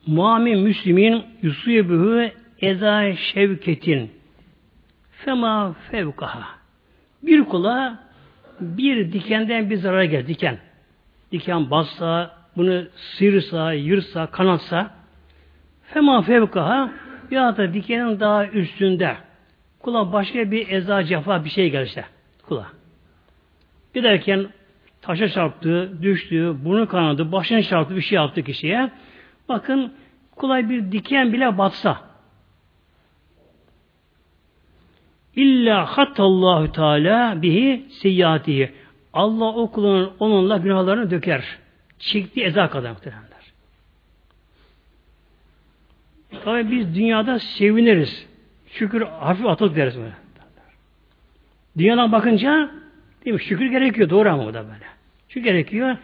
[0.08, 2.30] Muami Müslim'in yusuyebuhu
[2.62, 4.12] eza şevketin
[5.12, 6.46] fema fevkaha.
[7.24, 8.00] Bir kula
[8.60, 10.58] bir dikenden bir zarar gel diken.
[11.32, 14.91] Diken bassa, bunu sıyırsa, yırsa, kanatsa
[15.84, 16.91] fema fevkaha
[17.32, 19.18] ya da dikenin daha üstünde
[19.86, 22.06] kula başka bir eza cefa bir şey gelirse
[22.48, 22.68] kula.
[23.94, 24.48] Giderken
[25.02, 28.92] taşa çarptı, düştü, burnu kanadı, başını çarptı, bir şey yaptı kişiye.
[29.50, 29.94] Bakın
[30.36, 32.02] kula bir diken bile batsa
[35.36, 38.72] İlla hattallahu teala bihi seyyatihi.
[39.14, 41.44] Allah o kulunun onunla günahlarını döker.
[42.00, 42.96] Çekti eza kadar.
[46.44, 48.35] Tabi biz dünyada seviniriz.
[48.76, 50.14] Şükür hafif atık deriz böyle.
[51.78, 52.72] Dünyadan bakınca
[53.26, 53.42] değil mi?
[53.42, 54.10] Şükür gerekiyor.
[54.10, 54.86] Doğru ama bu da böyle.
[55.30, 55.98] Şükür gerekiyor.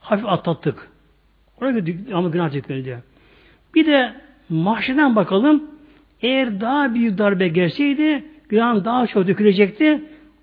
[0.00, 0.88] Hafif atlattık.
[1.60, 3.02] Oraya ama günah çekiyor diyor.
[3.74, 4.14] Bir de
[4.48, 5.70] mahşeden bakalım.
[6.22, 10.02] Eğer daha büyük darbe gelseydi günahın daha çok dökülecekti.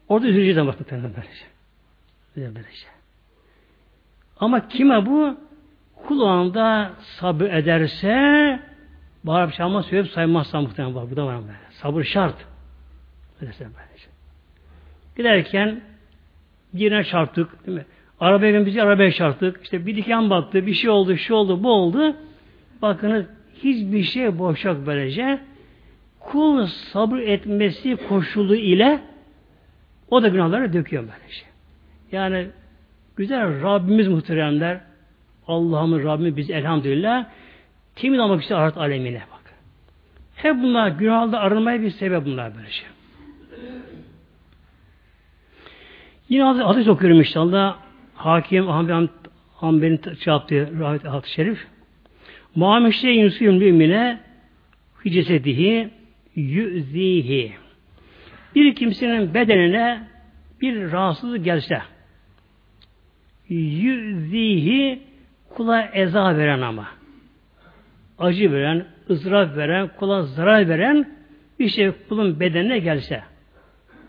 [0.10, 1.46] Orada üzüleceğiz ama böylece.
[2.36, 2.88] Böylece.
[4.40, 5.38] Ama kime bu?
[5.96, 8.60] Kul o anda sabır ederse
[9.24, 11.12] bağırıp çağırma söyleyip saymazsa muhtemelen.
[11.12, 11.64] Bu da var böyle.
[11.82, 12.36] Sabır şart.
[13.42, 14.08] Böylece böylece.
[15.18, 15.82] Giderken
[16.74, 17.66] birine çarptık.
[17.68, 17.86] Değil mi?
[18.20, 19.64] Arabaya bizi arabaya çarptık.
[19.64, 22.16] İşte bir diken battı, bir şey oldu, şu oldu, bu oldu.
[22.82, 23.26] Bakınız
[23.64, 25.40] hiçbir şey boş yok böylece
[26.20, 29.02] kul sabır etmesi koşulu ile
[30.10, 31.48] o da günahları döküyor böyle şey.
[32.12, 32.48] Yani
[33.16, 34.80] güzel Rabbimiz muhteremler
[35.48, 37.26] Allah'ımın Rabbimiz biz elhamdülillah
[37.96, 39.22] temiz almak için ahiret alemine.
[40.46, 42.88] Hep bunlar günahda arınmaya bir sebep bunlar böyle şey.
[46.30, 47.78] Yine hadis okuyorum inşallah.
[48.16, 49.10] Hakim Ahmet
[49.56, 51.68] Hanbel'in yaptığı rahmet hadis şerif.
[52.56, 54.20] Muhammed Şeyh Yunus Mümine
[55.06, 55.89] Hicesedihi
[56.36, 57.54] yüzihi.
[58.56, 60.08] Bir kimsenin bedenine
[60.62, 61.82] bir rahatsızlık gelse
[63.50, 65.02] yüzihi
[65.50, 66.88] kula eza veren ama
[68.20, 71.10] acı veren, ızdırap veren, kula zarar veren
[71.60, 73.24] bir şey kulun bedenine gelse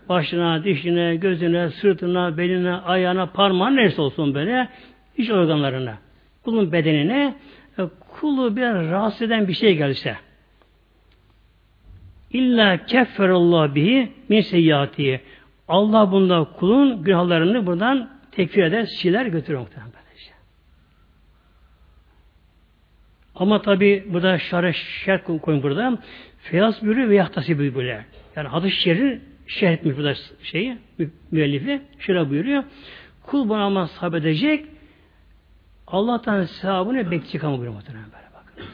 [0.09, 4.69] başına, dişine, gözüne, sırtına, beline, ayağına, parmağına neyse olsun böyle
[5.17, 5.97] iç organlarına
[6.43, 7.35] kulun bedenine
[7.79, 10.17] e, kulu bir rahatsız eden bir şey gelse
[12.31, 15.21] İlla kefferallah bihi min seyyatihi.
[15.67, 20.31] Allah bunda kulun günahlarını buradan tekfir eder, siler götürür muhtemelen böylece.
[23.39, 25.97] Ama tabi burada şerh şerh koyun burada.
[26.37, 28.03] Feyaz buyuruyor ve yahtasi buyuruyor.
[28.35, 30.13] Yani hadis şerhi şerh etmiş burada
[30.43, 30.77] şeyi,
[31.31, 31.81] müellifi.
[31.99, 32.63] Şöyle buyuruyor.
[33.23, 34.65] Kul buna ama sabredecek
[35.87, 38.71] Allah'tan sevabını bekleyecek ama buyuruyor muhtemelen böyle bakın.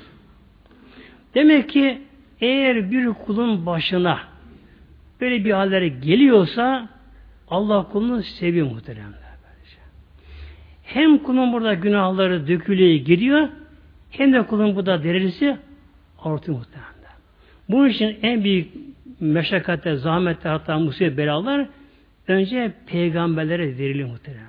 [1.36, 2.01] Demek ki
[2.41, 4.20] eğer bir kulun başına
[5.22, 6.89] böyle bir hallere geliyorsa
[7.47, 9.14] Allah kulunu seviyor muhteremler.
[9.14, 9.78] Böylece.
[10.84, 13.49] Hem kulun burada günahları dökülüyor gidiyor
[14.18, 15.57] hem de kulun burada derecesi
[16.20, 17.11] artıyor muhteremler.
[17.70, 18.72] Bunun için en büyük
[19.20, 21.68] meşakkatte, zahmette hatta musibet belalar
[22.28, 24.47] önce peygamberlere veriliyor muhteremler.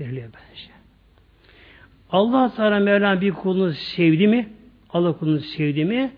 [0.00, 0.70] Veriliyor böylece.
[2.10, 4.48] Allah Teala Mevla bir kulunu sevdi mi?
[4.90, 6.10] Allah kulunu sevdi mi?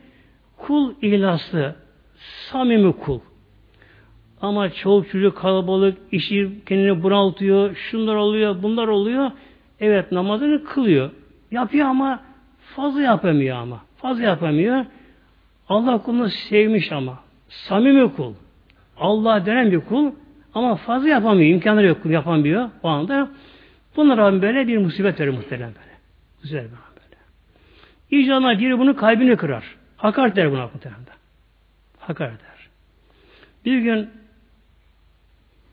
[0.57, 1.74] Kul ihlaslı,
[2.16, 3.20] samimi kul.
[4.41, 9.30] Ama çoluk çocuk kalabalık, işi kendini bunaltıyor, şunlar oluyor, bunlar oluyor.
[9.80, 11.11] Evet namazını kılıyor.
[11.51, 12.28] Yapıyor ama
[12.79, 13.85] fazla yapamıyor ama.
[13.97, 14.85] Fazla yapamıyor.
[15.68, 17.18] Allah kulunu sevmiş ama.
[17.49, 18.35] Samimi kul.
[18.97, 20.12] Allah denen bir kul
[20.55, 21.51] ama fazla yapamıyor.
[21.51, 23.31] İmkanları yok kul yapamıyor o anda.
[23.97, 25.97] Bunlara böyle bir musibet verir muhtemelen böyle.
[26.43, 27.16] Güzel böyle.
[28.22, 29.64] İcranlar biri bunu kalbini kırar.
[29.97, 31.01] Hakaret der buna muhtemelen.
[31.99, 32.68] Hakaret der.
[33.64, 34.11] Bir gün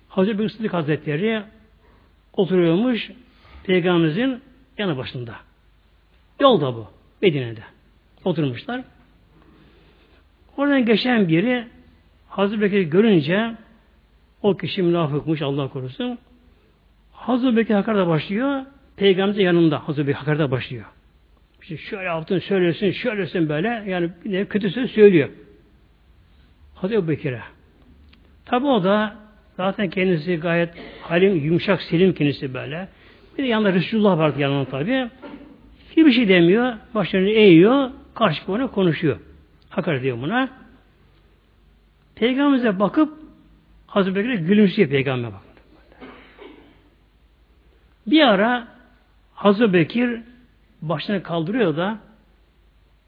[0.10, 1.44] Hazreti Bekir Sıddık Hazretleri
[2.34, 3.12] oturuyormuş
[3.64, 4.42] Peygamberimizin
[4.78, 5.36] yanı başında.
[6.40, 6.95] Yolda bu.
[7.22, 7.62] Medine'de.
[8.24, 8.82] Oturmuşlar.
[10.58, 11.64] Oradan geçen biri
[12.30, 13.52] Hazreti Bekir görünce
[14.42, 16.18] o kişi münafıkmış Allah korusun.
[17.12, 18.62] Hazreti Bekir hakarete başlıyor.
[18.98, 20.86] Peygamber yanında Hazreti Bekir hakarete başlıyor.
[21.62, 23.84] İşte şöyle yaptın, söylesin, şöylesin böyle.
[23.88, 25.30] Yani de kötü söz söylüyor.
[26.76, 27.42] Hazreti Bekir'e.
[28.46, 29.16] Tabi o da
[29.58, 30.70] zaten kendisi gayet
[31.02, 32.88] halim, yumuşak, selim kendisi böyle.
[33.38, 35.10] Bir de yanında Resulullah vardı yanında tabi.
[35.98, 36.74] Hiçbir şey demiyor.
[36.96, 37.90] Başlarını eğiyor.
[38.16, 39.20] Karşı ona konuşuyor.
[39.70, 40.50] Hakaret ediyor buna.
[42.16, 43.14] Peygamberimize bakıp
[43.88, 45.46] Hazreti Bekir'e gülümsüyor peygamber bakın.
[48.08, 48.68] Bir ara
[49.34, 50.22] Hazreti Bekir
[50.82, 52.00] başını kaldırıyor da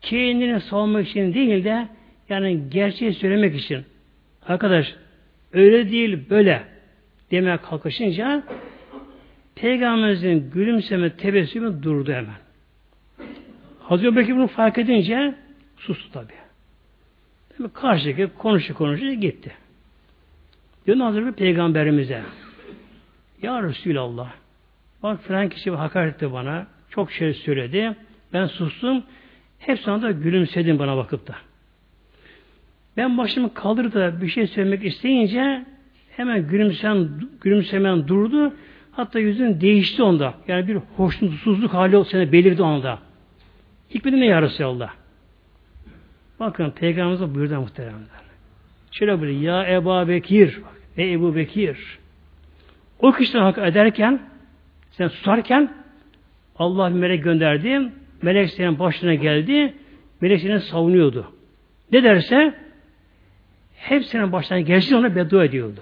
[0.01, 1.87] kendini savunmak için değil de
[2.29, 3.85] yani gerçeği söylemek için
[4.47, 4.95] arkadaş
[5.53, 6.63] öyle değil böyle
[7.31, 8.43] demeye kalkışınca
[9.55, 12.46] Peygamberimizin gülümseme tebessümü durdu hemen.
[13.89, 15.35] Hazreti Bekir bunu fark edince
[15.77, 16.33] sustu tabi.
[17.73, 19.51] Karşıdaki konuşu konuşu gitti.
[20.87, 22.21] Dön Hazreti Peygamberimize.
[23.41, 24.31] Ya Resulallah
[25.03, 26.67] bak filan kişi hakaret etti bana.
[26.89, 27.95] Çok şey söyledi.
[28.33, 29.03] Ben sustum.
[29.59, 31.35] Hep sonra da gülümsedin bana bakıp da.
[32.97, 35.65] Ben başımı kaldırıp da bir şey söylemek isteyince
[36.17, 37.09] hemen gülümsemen,
[37.41, 38.53] gülümsemen durdu.
[38.91, 40.33] Hatta yüzün değişti onda.
[40.47, 43.06] Yani bir hoşnutsuzluk hali seni belirdi onda.
[43.93, 44.93] Hikmeti ne ya Resulallah?
[46.39, 48.27] Bakın Peygamberimiz buyurdu muhteremler.
[48.91, 49.41] Şöyle buyuruyor.
[49.41, 50.61] Ya Ebu Bekir.
[50.97, 51.99] Ey Ebu Bekir.
[52.99, 54.19] O kişiden hak ederken
[54.91, 55.73] sen susarken
[56.55, 57.91] Allah bir melek gönderdi.
[58.21, 59.73] Melek senin başına geldi.
[60.21, 61.31] Melek seni savunuyordu.
[61.91, 62.53] Ne derse
[63.75, 65.81] hepsinin başına gelsin ona beddua ediyordu.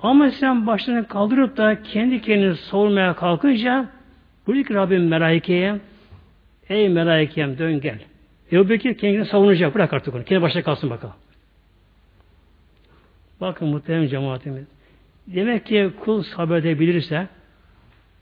[0.00, 3.86] Ama sen başını kaldırıp da kendi kendini savunmaya kalkınca
[4.46, 5.74] buyurdu ki Rabbim melaikeye
[6.68, 7.98] ey melaikem dön gel.
[8.52, 9.74] Ebu Bekir kendini savunacak.
[9.74, 10.24] Bırak artık onu.
[10.24, 11.14] Kendi başına kalsın bakalım.
[13.40, 14.64] Bakın muhterem cemaatimiz.
[15.26, 17.28] Demek ki kul sabredebilirse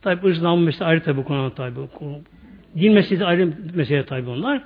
[0.03, 1.75] tabi ırz mesela ayrı tabi bu konu tabi.
[2.77, 4.63] Din meselesi ayrı mesele tabi onlar.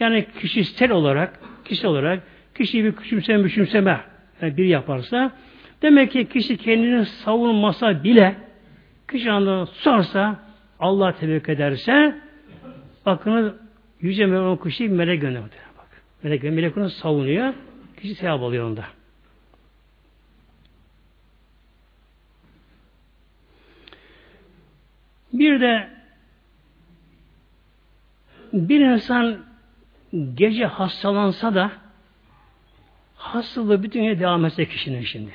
[0.00, 2.22] Yani kişisel olarak kişi olarak
[2.54, 4.00] kişiyi bir küçümseme küçümseme
[4.42, 5.32] yani bir yaparsa
[5.82, 8.34] demek ki kişi kendini savunmasa bile
[9.10, 10.40] kişi anda susarsa
[10.80, 12.18] Allah tevekkül ederse
[13.06, 13.54] bakınız
[14.00, 15.50] Yüce Mevlam kişiyi melek gönderiyor.
[15.78, 16.02] Bak.
[16.22, 17.54] Melek, melek onu savunuyor.
[18.00, 18.84] Kişi sevap alıyor onda.
[25.32, 25.88] Bir de
[28.52, 29.38] bir insan
[30.34, 31.72] gece hastalansa da
[33.16, 35.32] hastalığı bütün gece devam etse kişinin şimdi.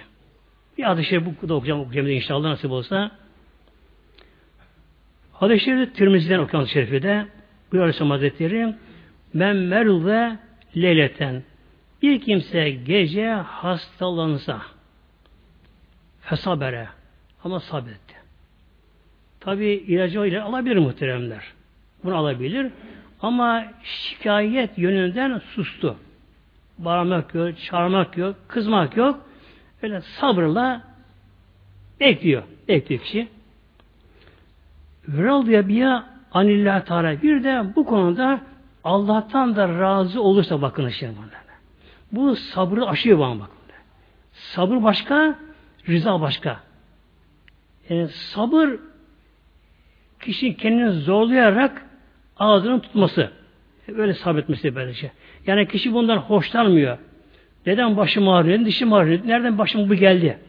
[0.77, 3.11] Bir adı şey bu da okuyacağım, okuyacağım inşallah nasip olsa.
[5.33, 7.27] Hadis-i Şerif'te Tirmizi'den okuyan Şerif'te
[7.71, 8.75] bu Aleyhisselam Hazretleri
[9.33, 10.37] men merve
[10.75, 11.43] leyleten
[12.01, 14.61] bir kimse gece hastalansa
[16.21, 16.87] fesabere
[17.43, 18.15] ama sabretti.
[19.39, 21.43] Tabi ilacı ile alabilir muhteremler.
[22.03, 22.71] Bunu alabilir.
[23.21, 25.97] Ama şikayet yönünden sustu.
[26.77, 29.27] Bağırmak yok, çağırmak yok, kızmak yok.
[29.81, 30.81] Öyle sabırla
[31.99, 32.43] bekliyor.
[32.67, 33.27] Bekliyor kişi.
[35.07, 37.21] Radiya biya anillah Teala.
[37.21, 38.41] Bir de bu konuda
[38.83, 41.13] Allah'tan da razı olursa bakın şimdi
[42.11, 43.57] Bu sabrı aşıyor bana bakın.
[44.31, 45.39] Sabır başka,
[45.89, 46.59] rıza başka.
[47.89, 48.69] Yani sabır
[50.19, 51.85] kişi kendini zorlayarak
[52.37, 53.31] ağzının tutması.
[53.87, 55.11] Böyle sabretmesi böylece.
[55.47, 56.97] Yani kişi bundan hoşlanmıyor.
[57.65, 60.39] Neden başım ağrıyor, dişim ağrıyor, nereden başım bu geldi?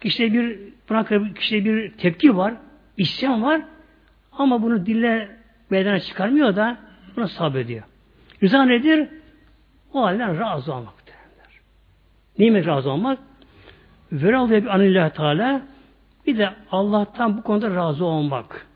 [0.00, 2.54] Kişide bir buna kişide bir tepki var,
[2.96, 3.62] isyan var
[4.32, 5.28] ama bunu dille
[5.70, 6.78] bedene çıkarmıyor da
[7.16, 7.82] buna sabrediyor.
[8.42, 9.08] Rıza nedir?
[9.92, 11.60] O halden razı olmak derler.
[12.38, 13.18] Nimet razı olmak?
[14.12, 15.62] Veral bir anillah Teala
[16.26, 18.66] bir de Allah'tan bu konuda razı olmak.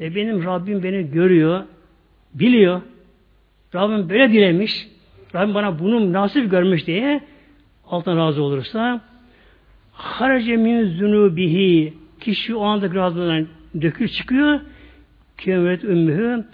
[0.00, 1.64] E benim Rabbim beni görüyor,
[2.34, 2.82] biliyor.
[3.74, 4.88] Rabbim böyle dilemiş.
[5.34, 7.20] Rabbim bana bunu nasip görmüş diye
[7.86, 9.00] altına razı olursa
[9.92, 13.46] harace min zunubihi kişi o anda razılığından
[13.82, 14.60] dökül çıkıyor
[15.44, 16.44] Kıyamet ümmühü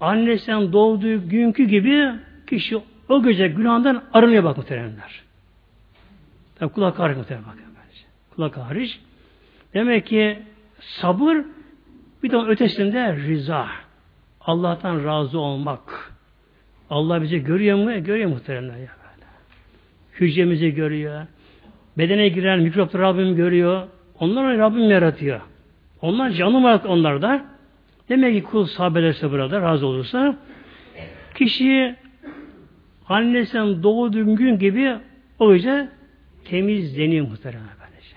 [0.00, 2.10] annesinden doğduğu günkü gibi
[2.46, 2.78] kişi
[3.08, 5.22] o gece günahından arınıyor bak muhteremler.
[6.58, 7.70] Tabi kulak hariç muhterem bakın.
[8.36, 9.00] Kulak hariç.
[9.74, 10.38] Demek ki
[10.80, 11.36] sabır
[12.22, 13.68] bir de ötesinde rıza.
[14.40, 16.12] Allah'tan razı olmak.
[16.90, 18.04] Allah bizi görüyor mu?
[18.04, 18.78] Görüyor muhteremler ya.
[18.80, 19.26] Böyle.
[20.20, 21.26] Hücremizi görüyor.
[21.98, 23.86] Bedene giren mikropları Rabbim görüyor.
[24.18, 25.40] Onları Rabbim yaratıyor.
[26.02, 27.44] Onlar canlı var onlarda.
[28.10, 30.36] Demek ki kul sabederse burada razı olursa
[31.34, 31.96] kişi
[33.08, 34.96] annesinden doğduğu gün gibi
[35.38, 35.88] o gece
[36.44, 38.16] temizleniyor muhtemelen böylece.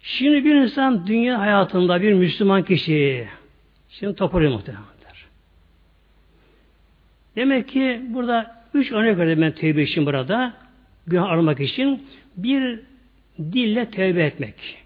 [0.00, 3.28] Şimdi bir insan dünya hayatında bir Müslüman kişi
[3.88, 4.94] şimdi toparlıyor muhtemelen.
[7.36, 10.52] Demek ki burada üç örnek verdim ben tevbe için burada.
[11.06, 12.06] Günah aramak için
[12.36, 12.80] bir
[13.38, 14.83] dille tevbe etmek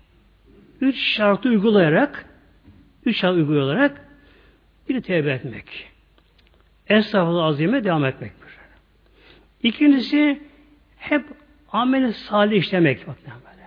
[0.81, 2.25] üç şartı uygulayarak
[3.07, 4.09] üç şart uygulayarak
[4.89, 5.89] bir tevbe etmek.
[6.89, 8.33] Estağfurullah azime devam etmek.
[9.63, 10.43] İkincisi
[10.97, 11.25] hep
[11.73, 13.07] ameli salih işlemek.
[13.07, 13.67] Bak böyle.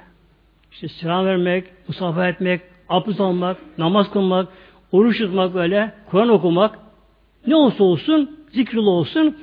[0.71, 4.49] İşte selam vermek, musafa etmek, abdest almak, namaz kılmak,
[4.91, 6.79] oruç tutmak böyle, Kur'an okumak,
[7.47, 9.37] ne olsa olsun, zikrili olsun,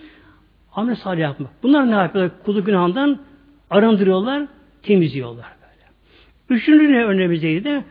[0.72, 1.50] amel salih yapmak.
[1.62, 2.42] Bunlar ne yapıyorlar?
[2.44, 3.18] Kulu günahından
[3.70, 4.46] arındırıyorlar,
[4.82, 5.57] temizliyorlar.
[6.51, 7.84] Üçüncü ne önemizdeydi?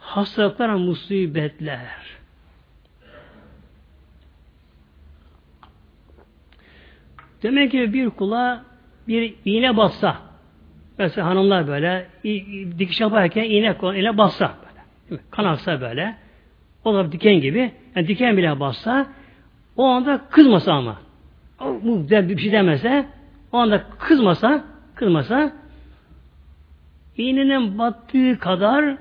[0.00, 2.04] Hastalıklar, musibetler.
[7.42, 8.64] Demek ki bir kula
[9.08, 10.16] bir iğne bassa,
[10.98, 12.06] mesela hanımlar böyle
[12.78, 14.54] dikiş yaparken iğne, iğne bassa,
[15.10, 16.16] böyle, kan böyle,
[16.84, 19.06] o da diken gibi, yani diken bile bassa,
[19.76, 21.00] o anda kızmasa ama,
[21.60, 23.06] bu bir şey demese,
[23.52, 25.52] o anda kızmasa, kızmasa,
[27.16, 28.96] iğnenin battığı kadar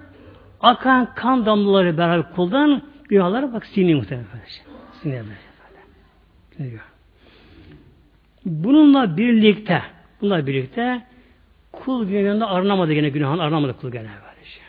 [0.62, 4.28] akan kan damlaları beraber kuldan günahlara bak siniyor muhtemelen.
[5.02, 5.26] Siniyor
[6.60, 6.80] böyle.
[8.46, 9.82] Bununla birlikte
[10.22, 11.02] bununla birlikte
[11.72, 14.50] kul günahında arınamadı gene günahın arınamadı kul gene böylece.
[14.50, 14.64] Şey.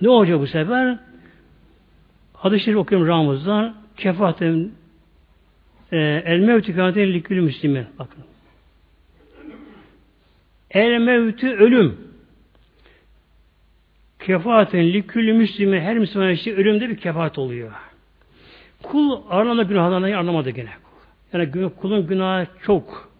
[0.00, 0.98] Ne olacak bu sefer?
[2.34, 4.70] Hadis-i Şerif okuyorum Ramazan kefaten
[5.92, 7.86] e, el mevtü kânetin likülü müslimin.
[7.98, 8.24] Bakın.
[10.70, 12.11] El mevtü ölüm.
[14.26, 17.70] Kefaten likülü müslimi her Müslüman için ölümde bir kefaat oluyor.
[18.82, 20.70] Kul arınamadı günahlarını anlamadı gene.
[21.32, 23.12] Yani kulun günahı çok.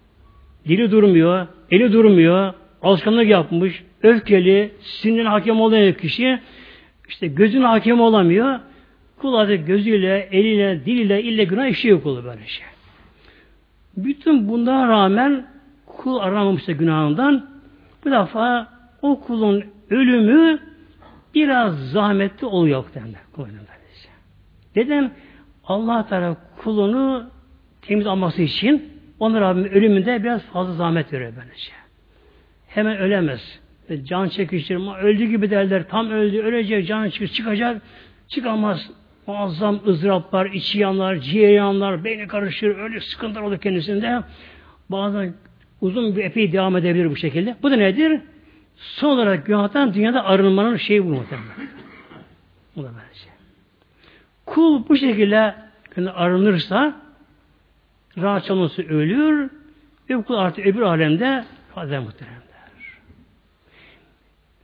[0.68, 6.40] Dili durmuyor, eli durmuyor, alışkanlık yapmış, öfkeli, sinirine hakem olan kişi
[7.08, 8.60] işte gözüne hakem olamıyor.
[9.18, 12.66] Kul artık gözüyle, eliyle, diliyle, ille günah işiyor kulu böyle şey.
[13.96, 15.46] Bütün bundan rağmen
[15.86, 17.46] kul aramamışsa günahından
[18.04, 18.68] bu defa
[19.02, 20.71] o kulun ölümü
[21.34, 23.20] biraz zahmetli oluyor derler.
[24.76, 25.10] Neden?
[25.64, 27.30] Allah Teala kulunu
[27.82, 31.72] temiz alması için onun Rabbim ölümünde biraz fazla zahmet veriyor böylece.
[32.68, 33.60] Hemen ölemez.
[33.88, 35.88] E, can çekiştirme, öldü gibi derler.
[35.88, 37.82] Tam öldü, ölecek, can çıkacak, çıkacak.
[38.28, 38.90] Çıkamaz.
[39.26, 44.20] Muazzam ızdıraplar, içi yanlar, ciğer yanlar, beyni karışır, öyle sıkıntılar olur kendisinde.
[44.88, 45.34] Bazen
[45.80, 47.56] uzun bir epey devam edebilir bu şekilde.
[47.62, 48.20] Bu da nedir?
[48.76, 51.68] Son olarak günahtan dünyada arınmanın şeyi bu muhtemelen.
[52.76, 53.28] Bu da böylece.
[54.46, 55.54] Kul bu şekilde
[56.14, 56.96] arınırsa
[58.18, 59.50] rahat olması ölür
[60.10, 61.44] ve kul artık öbür alemde
[61.74, 62.42] fazla muhteremler.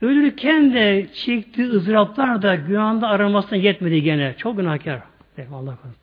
[0.01, 4.35] Ölürken de çektiği ızdıraplar da günahında aramasına yetmedi gene.
[4.37, 4.99] Çok günahkar.
[5.37, 5.99] Allah korusun.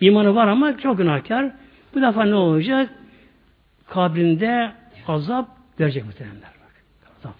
[0.00, 1.50] İmanı var ama çok günahkar.
[1.94, 2.90] Bu defa ne olacak?
[3.88, 4.72] Kabrinde
[5.08, 5.48] azap
[5.82, 6.50] verecek muhteremler.
[7.24, 7.34] Bak.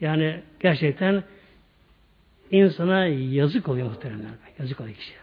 [0.00, 1.22] Yani gerçekten
[2.50, 4.30] insana yazık oluyor muhteremler.
[4.58, 5.20] Yazık oluyor kişiye.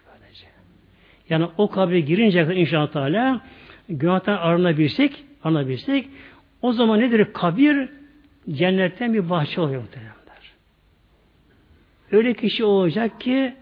[1.29, 3.41] Yani o kabre girince inşallah Teala
[3.89, 6.09] günahtan arınabilsek, arınabilsek
[6.61, 7.33] o zaman nedir?
[7.33, 7.89] Kabir
[8.51, 10.17] cennetten bir bahçe oluyor muhtemelenler.
[12.11, 13.55] Öyle kişi olacak ki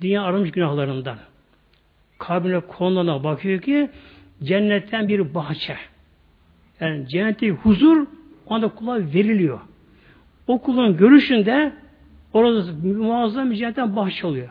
[0.00, 1.18] dünya arınmış günahlarından.
[2.18, 3.90] Kabrine konularına bakıyor ki
[4.42, 5.76] cennetten bir bahçe.
[6.80, 8.06] Yani cennette huzur
[8.46, 9.60] onda kula veriliyor.
[10.46, 11.72] O kulun görüşünde
[12.32, 14.48] orada muazzam bir cennetten bahçe oluyor.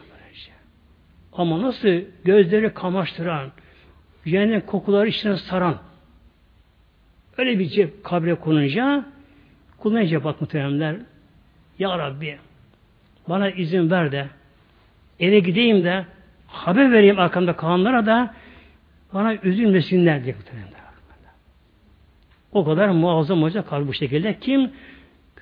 [1.34, 3.52] Ama nasıl gözleri kamaştıran,
[4.26, 5.78] cehennem kokuları içine saran,
[7.38, 9.06] öyle bir cep kabre konunca
[9.78, 10.96] kullanınca bak muhteremler
[11.80, 12.38] Ya Rabbi
[13.30, 14.28] bana izin ver de
[15.20, 16.06] eve gideyim de
[16.48, 18.34] haber vereyim arkamda kalanlara da
[19.14, 20.83] bana üzülmesinler diye muhteremler.
[22.54, 24.40] O kadar muazzam olacak kalbi bu şekilde.
[24.40, 24.72] Kim?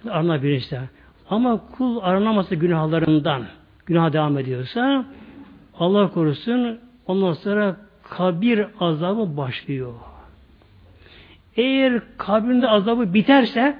[0.10, 0.82] Aranabilirse.
[1.30, 3.46] Ama kul aranaması günahlarından
[3.86, 5.06] günah devam ediyorsa
[5.80, 9.94] Allah korusun ondan sonra kabir azabı başlıyor.
[11.56, 13.80] Eğer kabirinde azabı biterse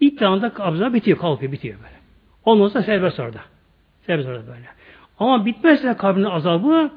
[0.00, 1.94] ilk anda azabı bitiyor, kalkıyor, bitiyor böyle.
[2.44, 3.40] Ondan sonra serbest orada.
[4.06, 4.66] Serbest orada böyle.
[5.18, 6.90] Ama bitmezse kabirinde azabı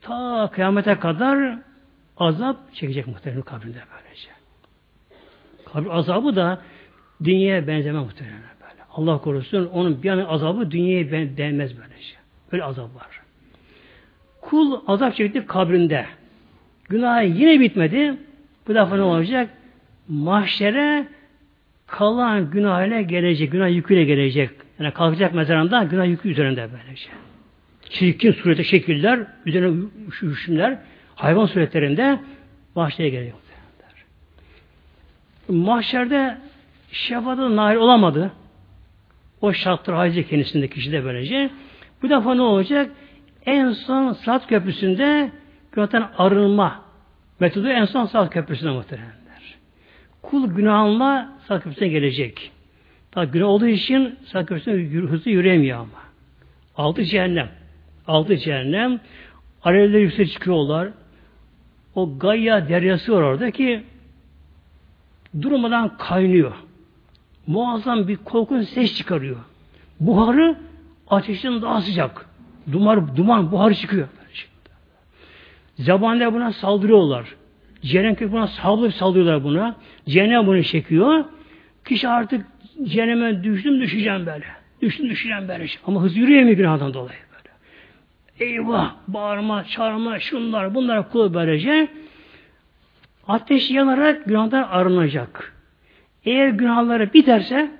[0.00, 1.58] ta kıyamete kadar
[2.16, 4.39] azap çekecek muhtemelen kabirinde böylece.
[5.72, 6.62] Kabir azabı da
[7.24, 8.82] dünyaya benzeme muhtemelen böyle.
[8.92, 12.14] Allah korusun onun bir an azabı dünyaya değmez böylece.
[12.52, 13.20] Böyle azap var.
[14.40, 16.06] Kul azap çekti kabrinde.
[16.88, 18.14] Günah yine bitmedi.
[18.68, 19.50] Bu defa ne olacak?
[20.08, 21.06] Mahşere
[21.86, 23.52] kalan günah ile gelecek.
[23.52, 24.50] Günah yüküyle gelecek.
[24.78, 27.08] Yani kalkacak mezarında günah yükü üzerinde böylece.
[27.90, 29.86] Çirkin surete şekiller, üzerine
[30.22, 30.78] üşümler,
[31.14, 32.20] hayvan suretlerinde
[32.74, 33.36] mahşere geliyor.
[35.50, 36.38] Mahşerde
[36.92, 38.32] şefada nail olamadı.
[39.40, 41.50] O şarttır haize kendisinde kişide böylece.
[42.02, 42.90] Bu defa ne olacak?
[43.46, 45.30] En son Sırat Köprüsü'nde
[45.72, 46.82] günahtan arınma
[47.40, 49.56] metodu en son Sırat Köprüsü'nde muhteremler.
[50.22, 52.52] Kul günahınla Sırat Köprüsü'ne gelecek.
[53.10, 56.00] Tabi günah olduğu için Sırat Köprüsü'ne hızlı yürüyemiyor ama.
[56.76, 57.48] Altı cehennem.
[58.06, 59.00] Altı cehennem.
[59.62, 60.88] Alevler yüksek çıkıyorlar.
[61.94, 63.82] O Gaya deryası var orada ki
[65.42, 66.52] durmadan kaynıyor.
[67.46, 69.36] Muazzam bir korkunç ses çıkarıyor.
[70.00, 70.56] Buharı
[71.10, 72.26] ateşten daha sıcak.
[72.72, 74.08] Duman, duman buharı çıkıyor.
[75.78, 77.34] Zabaniler buna saldırıyorlar.
[77.82, 79.76] Cehennem kökü buna saldırıp saldırıyorlar buna.
[80.08, 81.24] Cehennem bunu çekiyor.
[81.84, 82.46] Kişi artık
[82.82, 84.44] cehenneme düştüm düşeceğim böyle.
[84.82, 85.66] Düştüm düşeceğim böyle.
[85.86, 88.50] Ama hız yürüyemiyor günahdan dolayı böyle.
[88.50, 88.94] Eyvah!
[89.08, 91.88] Bağırma, çağırma, şunlar, bunlar kulu böylece.
[93.30, 95.56] Ateş yanarak günahdan arınacak.
[96.24, 97.70] Eğer günahları biterse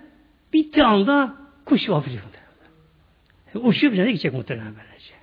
[0.53, 1.34] bitti anda
[1.64, 2.22] kuş vaftiyor.
[3.55, 5.14] Uçup cennete gidecek muhtemelen böylece.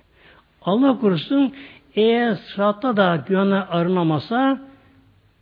[0.62, 1.54] Allah korusun
[1.94, 4.60] eğer sıratta da günahlar arınamasa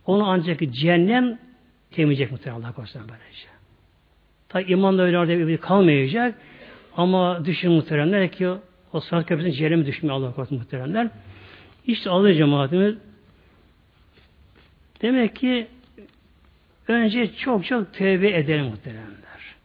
[0.05, 1.39] onu ancak cehennem
[1.91, 3.47] temizleyecek muhtemelen Allah korusun böylece.
[4.49, 6.35] Tabi iman da öyle orada kalmayacak
[6.97, 8.49] ama düşün muhteremler ki
[8.93, 11.09] o sırat köprüsünün cehennemi düşmüyor Allah korusun muhteremler.
[11.87, 12.95] İşte Allah cemaatimiz
[15.01, 15.67] demek ki
[16.87, 19.55] önce çok çok tövbe edelim muhteremler.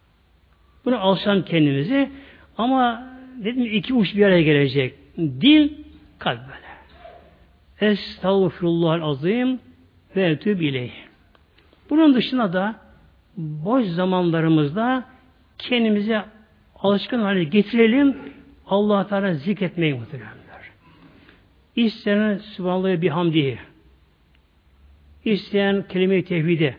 [0.85, 2.11] Bunu alışalım kendimizi
[2.59, 3.09] ama
[3.45, 4.95] dedim iki uç bir araya gelecek.
[5.19, 5.73] Dil,
[6.19, 6.73] kalp böyle.
[7.93, 9.61] Estağfurullah azim
[10.17, 10.93] ve etüb ileyh.
[11.91, 12.75] Bunun dışında da
[13.37, 15.05] boş zamanlarımızda
[15.59, 16.25] kendimize
[16.77, 18.17] alışkın hale getirelim
[18.67, 20.33] Allah Teala zikretmeyi muhteremler.
[21.77, 23.59] İsteyen Sübhanallah bir hamdihi.
[25.25, 26.77] İsteyen kelime-i tevhide.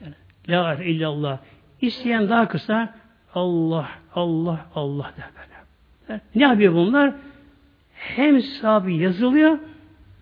[0.00, 0.14] Yani,
[0.48, 1.38] La illallah.
[1.80, 2.94] İsteyen daha kısa
[3.34, 6.20] Allah, Allah, Allah der böyle.
[6.34, 7.14] Ne yapıyor bunlar?
[7.94, 9.58] Hem sahibi yazılıyor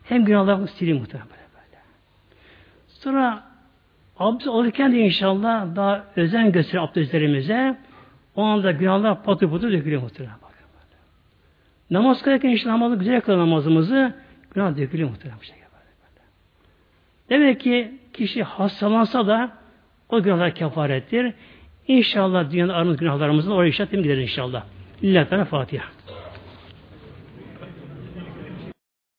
[0.05, 1.83] hem günahlar siliyor muhtemelen böyle.
[2.89, 3.43] Sonra
[4.19, 7.79] abdest alırken de inşallah daha özen gösterir abdestlerimize.
[8.37, 10.37] O anda günahlar patı patı dökülüyor muhtemelen.
[10.43, 10.57] Bakın.
[11.91, 14.15] Namaz kılarken inşallah namazı güzel kılar namazımızı
[14.55, 15.39] günah dökülüyor muhtemelen.
[15.41, 15.66] Şey böyle.
[17.31, 19.53] Demek ki kişi hastalansa da
[20.09, 21.33] o günahlar kefarettir.
[21.89, 24.65] İnşallah dünyanın aramız günahlarımızın oraya işaretim gider inşallah.
[25.03, 25.85] Lillahi Teala Fatiha.